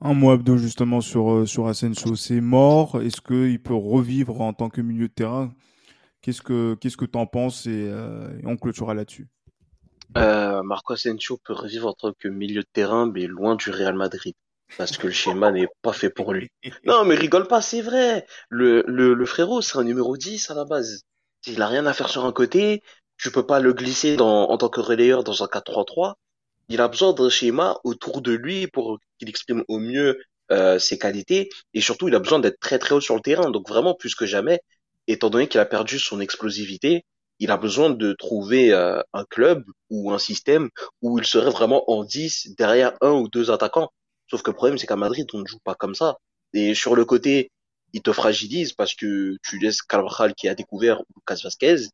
[0.00, 3.02] Un mot Abdo justement sur euh, sur Asensio, c'est mort.
[3.02, 5.52] Est-ce qu'il peut revivre en tant que milieu de terrain?
[6.22, 9.26] Qu'est-ce que qu'est-ce que t'en penses et, euh, et on clôturera là-dessus.
[10.16, 13.96] Euh, Marco Asensio peut revivre en tant que milieu de terrain, mais loin du Real
[13.96, 14.34] Madrid.
[14.76, 16.48] Parce que le schéma n'est pas fait pour lui.
[16.84, 18.26] Non, mais rigole pas, c'est vrai.
[18.48, 21.02] Le, le, le frérot, c'est un numéro 10 à la base.
[21.46, 22.82] Il a rien à faire sur un côté.
[23.16, 26.14] Tu peux pas le glisser dans, en tant que relayeur dans un 4-3-3.
[26.68, 30.20] Il a besoin d'un schéma autour de lui pour qu'il exprime au mieux
[30.52, 31.48] euh, ses qualités.
[31.74, 33.50] Et surtout, il a besoin d'être très très haut sur le terrain.
[33.50, 34.60] Donc vraiment, plus que jamais,
[35.06, 37.04] étant donné qu'il a perdu son explosivité,
[37.40, 40.68] il a besoin de trouver euh, un club ou un système
[41.02, 43.90] où il serait vraiment en 10 derrière un ou deux attaquants.
[44.30, 46.18] Sauf que le problème, c'est qu'à Madrid, on ne joue pas comme ça.
[46.52, 47.50] Et sur le côté,
[47.92, 51.88] il te fragilise parce que tu laisses Carvajal qui a découvert Lucas Vasquez.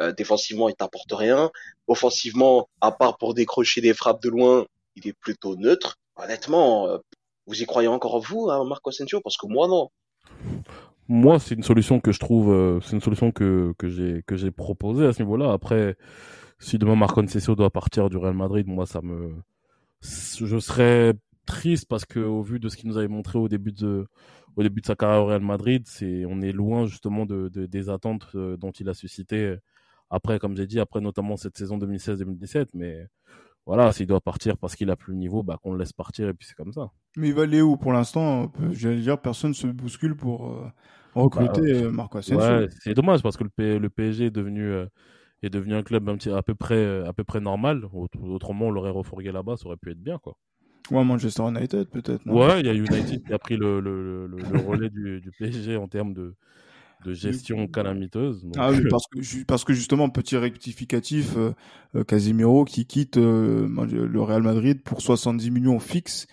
[0.00, 1.50] Euh, défensivement, il t'apporte rien.
[1.86, 4.66] Offensivement, à part pour décrocher des frappes de loin,
[4.96, 5.96] il est plutôt neutre.
[6.16, 6.98] Honnêtement, euh,
[7.46, 9.20] vous y croyez encore vous, hein, Marco Asensio?
[9.20, 9.90] Parce que moi, non.
[11.08, 14.36] Moi, c'est une solution que je trouve, euh, c'est une solution que que j'ai que
[14.36, 15.52] j'ai proposée à ce niveau-là.
[15.52, 15.96] Après,
[16.58, 19.34] si demain Marco Asensio doit partir du Real Madrid, moi ça me,
[20.02, 21.14] je serais
[21.48, 24.06] triste parce que au vu de ce qu'il nous avait montré au début de
[24.56, 27.66] au début de sa carrière au Real Madrid, c'est on est loin justement de, de
[27.66, 29.56] des attentes euh, dont il a suscité
[30.10, 32.68] après, comme j'ai dit, après notamment cette saison 2016-2017.
[32.74, 33.06] Mais
[33.66, 36.28] voilà, s'il doit partir parce qu'il a plus le niveau, bah qu'on le laisse partir
[36.28, 36.90] et puis c'est comme ça.
[37.16, 38.52] Mais il va aller où pour l'instant?
[38.72, 40.66] J'allais dire, personne se bouscule pour euh,
[41.14, 42.38] recruter bah, Marco Asensio.
[42.38, 44.86] Ouais, c'est dommage parce que le, P le PSG est devenu euh,
[45.42, 47.84] est devenu un club un petit, à peu près à peu près normal.
[47.92, 50.36] Autrement, on l'aurait refourgué là-bas, ça aurait pu être bien quoi.
[50.90, 52.26] Ouais, Manchester United peut-être.
[52.26, 55.30] Ouais, il y a United qui a pris le, le, le, le relais du, du,
[55.38, 56.34] PSG en termes de,
[57.04, 58.42] de gestion calamiteuse.
[58.42, 58.54] Donc...
[58.58, 64.22] Ah oui, parce que, parce que justement, petit rectificatif, euh, Casemiro qui quitte euh, le
[64.22, 66.26] Real Madrid pour 70 millions fixes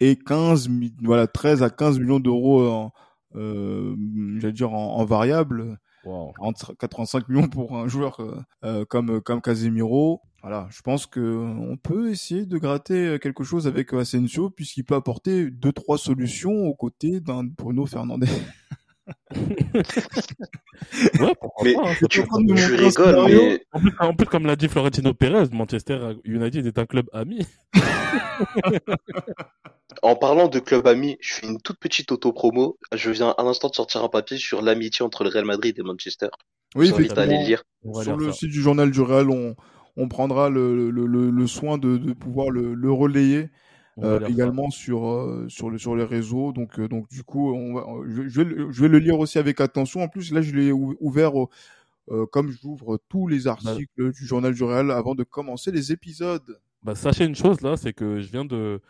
[0.00, 0.68] et 15,
[1.02, 2.92] voilà, 13 à 15 millions d'euros en,
[3.36, 3.94] euh,
[4.38, 5.78] j'allais dire en, en variable.
[6.04, 6.32] Wow.
[6.80, 8.18] 85 millions pour un joueur
[8.64, 10.20] euh, comme comme Casemiro.
[10.42, 14.96] Voilà, je pense que on peut essayer de gratter quelque chose avec Asensio puisqu'il peut
[14.96, 18.26] apporter deux trois solutions aux côtés d'un Bruno Fernandez.
[19.34, 19.44] ouais,
[21.40, 24.54] pourquoi mais pas, hein, tu, peut tu rigoles, mais en plus, en plus, comme l'a
[24.56, 27.46] dit Florentino Pérez, Manchester United est un club ami.
[30.00, 32.78] En parlant de club ami, je fais une toute petite auto-promo.
[32.92, 35.82] Je viens à l'instant de sortir un papier sur l'amitié entre le Real Madrid et
[35.82, 36.28] Manchester.
[36.74, 37.62] Oui, je vous invite à aller le lire.
[38.02, 39.54] Sur le site du journal du Real, on,
[39.96, 43.50] on prendra le, le, le, le soin de, de, pouvoir le, le relayer.
[43.98, 46.52] Euh, également sur euh, sur le sur les réseaux.
[46.52, 49.38] Donc euh, donc du coup on va, je, je, vais, je vais le lire aussi
[49.38, 50.00] avec attention.
[50.00, 51.32] En plus là je l'ai ouvert
[52.08, 55.92] euh, comme j'ouvre tous les articles bah, du journal du Real avant de commencer les
[55.92, 56.58] épisodes.
[56.82, 58.80] Bah, sachez une chose là c'est que je viens de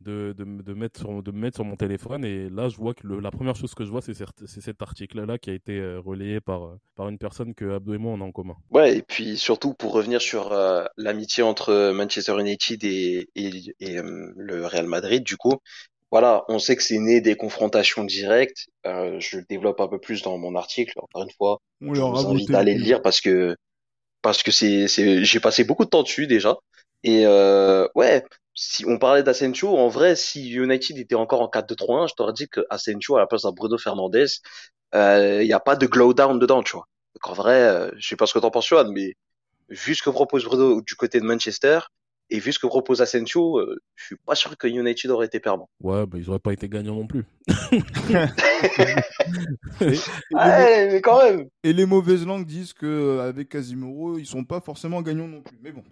[0.00, 2.94] de, de, de, mettre sur, de me mettre sur mon téléphone et là je vois
[2.94, 5.78] que le, la première chose que je vois c'est cet article là qui a été
[5.78, 8.56] euh, relayé par, par une personne que Abdo et moi on a en commun.
[8.70, 13.98] Ouais et puis surtout pour revenir sur euh, l'amitié entre Manchester United et, et, et
[13.98, 15.54] euh, le Real Madrid du coup
[16.10, 18.66] voilà on sait que c'est né des confrontations directes.
[18.86, 20.92] Euh, je le développe un peu plus dans mon article.
[20.98, 23.56] Encore une fois on je vous invite à aller le lire parce que
[24.22, 26.56] parce que c'est j'ai passé beaucoup de temps dessus déjà.
[27.02, 28.24] Et euh, ouais
[28.56, 32.48] si on parlait d'Asensio, en vrai, si United était encore en 4-2-3-1, je t'aurais dit
[32.48, 34.26] que Asensio à la place de Bruno Fernandez,
[34.94, 36.88] il euh, n'y a pas de glow down dedans, tu vois.
[37.14, 39.12] Donc en vrai, euh, je sais pas ce que t'en penses, Johan, mais
[39.68, 41.80] vu ce que propose Bruno du côté de Manchester
[42.30, 45.38] et vu ce que propose Asensio, euh, je suis pas sûr que United aurait été
[45.38, 45.68] perdant.
[45.82, 47.26] Ouais, bah ils auraient pas été gagnants non plus.
[49.80, 51.46] et, et ouais, mais quand même.
[51.62, 55.58] Et les mauvaises langues disent que avec Casimiro, ils sont pas forcément gagnants non plus.
[55.62, 55.84] Mais bon.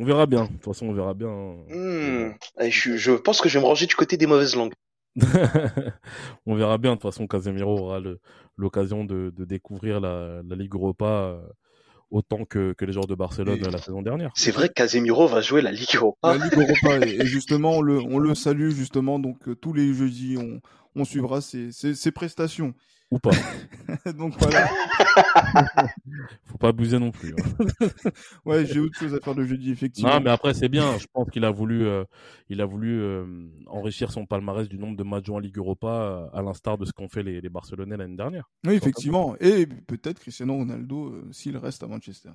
[0.00, 0.44] On verra bien.
[0.44, 1.28] De toute façon, on verra bien.
[1.68, 2.32] Hmm.
[2.58, 4.72] Je, je pense que je vais me ranger du côté des mauvaises langues.
[6.46, 6.92] on verra bien.
[6.92, 8.00] De toute façon, Casemiro aura
[8.56, 11.42] l'occasion de, de, découvrir la, la Ligue Europa euh,
[12.10, 14.30] autant que, que les joueurs de Barcelone la saison dernière.
[14.36, 16.34] C'est vrai que Casemiro va jouer la Ligue Europa.
[16.34, 19.18] La Ligue Europa, et, justement, on le, on le salue justement.
[19.18, 20.62] Donc euh, tous les jeudis, on,
[20.98, 22.72] on suivra ses, ses, ses prestations
[23.10, 23.30] ou pas.
[24.16, 24.68] Donc voilà.
[26.44, 27.34] Faut pas abuser non plus.
[27.34, 27.66] Hein.
[28.44, 30.14] ouais, j'ai autre chose à faire le jeudi effectivement.
[30.14, 30.96] Non, mais après c'est bien.
[30.98, 32.04] Je pense qu'il a voulu, euh,
[32.48, 33.24] il a voulu euh,
[33.66, 36.92] enrichir son palmarès du nombre de matchs en Ligue Europa, euh, à l'instar de ce
[36.92, 38.48] qu'ont fait les, les Barcelonais l'année dernière.
[38.64, 39.34] Oui, effectivement.
[39.40, 42.30] Et peut-être Cristiano Ronaldo s'il reste à Manchester.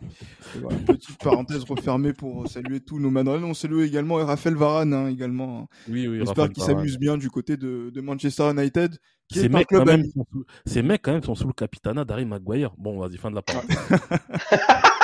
[0.61, 3.45] Voilà, petite parenthèse refermée pour saluer tous nos Manuels.
[3.45, 5.69] On salue également Raphaël Varane, hein, également.
[5.89, 6.19] Oui, oui.
[6.19, 8.97] J'espère qu'il s'amuse bien du côté de, de Manchester United.
[9.31, 12.25] Ces mecs, quand même, sont sous, ces mecs, quand même, sont sous le capitanat d'Harry
[12.25, 12.73] Maguire.
[12.77, 13.65] Bon, vas-y, fin de la parole.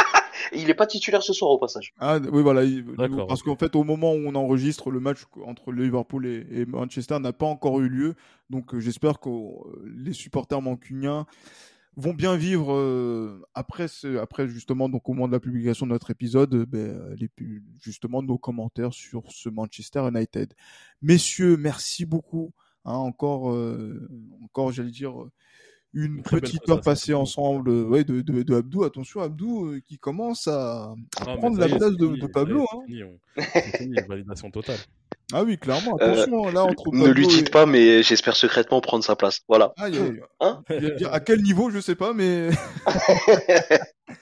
[0.54, 1.94] il est pas titulaire ce soir au passage.
[2.00, 2.62] Ah oui voilà,
[3.28, 7.34] parce qu'en fait au moment où on enregistre le match entre Liverpool et, Manchester n'a
[7.34, 8.16] pas encore eu lieu,
[8.50, 11.26] donc euh, j'espère que euh, les supporters mancuniens
[11.98, 15.92] vont bien vivre euh, après ce, après justement donc au moment de la publication de
[15.92, 17.30] notre épisode ben, les,
[17.82, 20.54] justement nos commentaires sur ce Manchester United.
[21.02, 22.54] Messieurs, merci beaucoup
[22.86, 24.10] Hein, encore, euh,
[24.44, 25.14] encore, j'allais dire,
[25.94, 28.84] une petite heure passée ensemble euh, ouais, de, de, de, Abdou.
[28.84, 32.66] Attention, Abdou euh, qui commence à, à prendre la place de, de, Pablo.
[32.74, 32.86] Hein.
[34.08, 34.78] validation totale.
[35.34, 35.96] Ah oui, clairement.
[35.98, 39.42] Attention, là, entre Ne lui dites pas, mais j'espère secrètement prendre sa place.
[39.48, 39.74] Voilà.
[39.78, 39.88] Ah,
[40.40, 40.64] hein
[41.12, 42.50] à quel niveau, je sais pas, mais.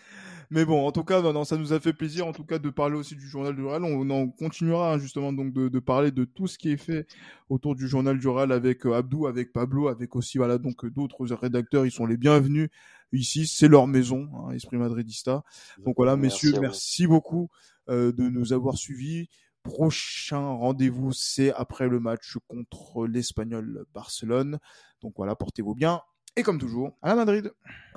[0.52, 2.70] Mais bon, en tout cas, non, ça nous a fait plaisir, en tout cas, de
[2.72, 3.84] parler aussi du journal du Real.
[3.84, 7.06] On, en continuera hein, justement donc de, de, parler de tout ce qui est fait
[7.50, 11.28] autour du journal du Real avec euh, Abdou, avec Pablo, avec aussi voilà donc d'autres
[11.36, 11.86] rédacteurs.
[11.86, 12.70] Ils sont les bienvenus
[13.14, 13.45] ici.
[13.45, 15.43] C'est leur maison, hein, Esprit Madridista.
[15.86, 17.50] Donc voilà, messieurs, merci, beaucoup
[17.89, 19.30] euh, de nous avoir suivis.
[19.62, 24.58] Prochain rendez-vous, c'est après le match contre l'Espagnol Barcelone.
[25.02, 26.02] Donc voilà, portez-vous bien.
[26.36, 27.52] Et comme toujours, à la Madrid.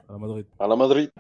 [0.07, 0.47] À la Madrid.
[0.59, 1.11] À la Madrid.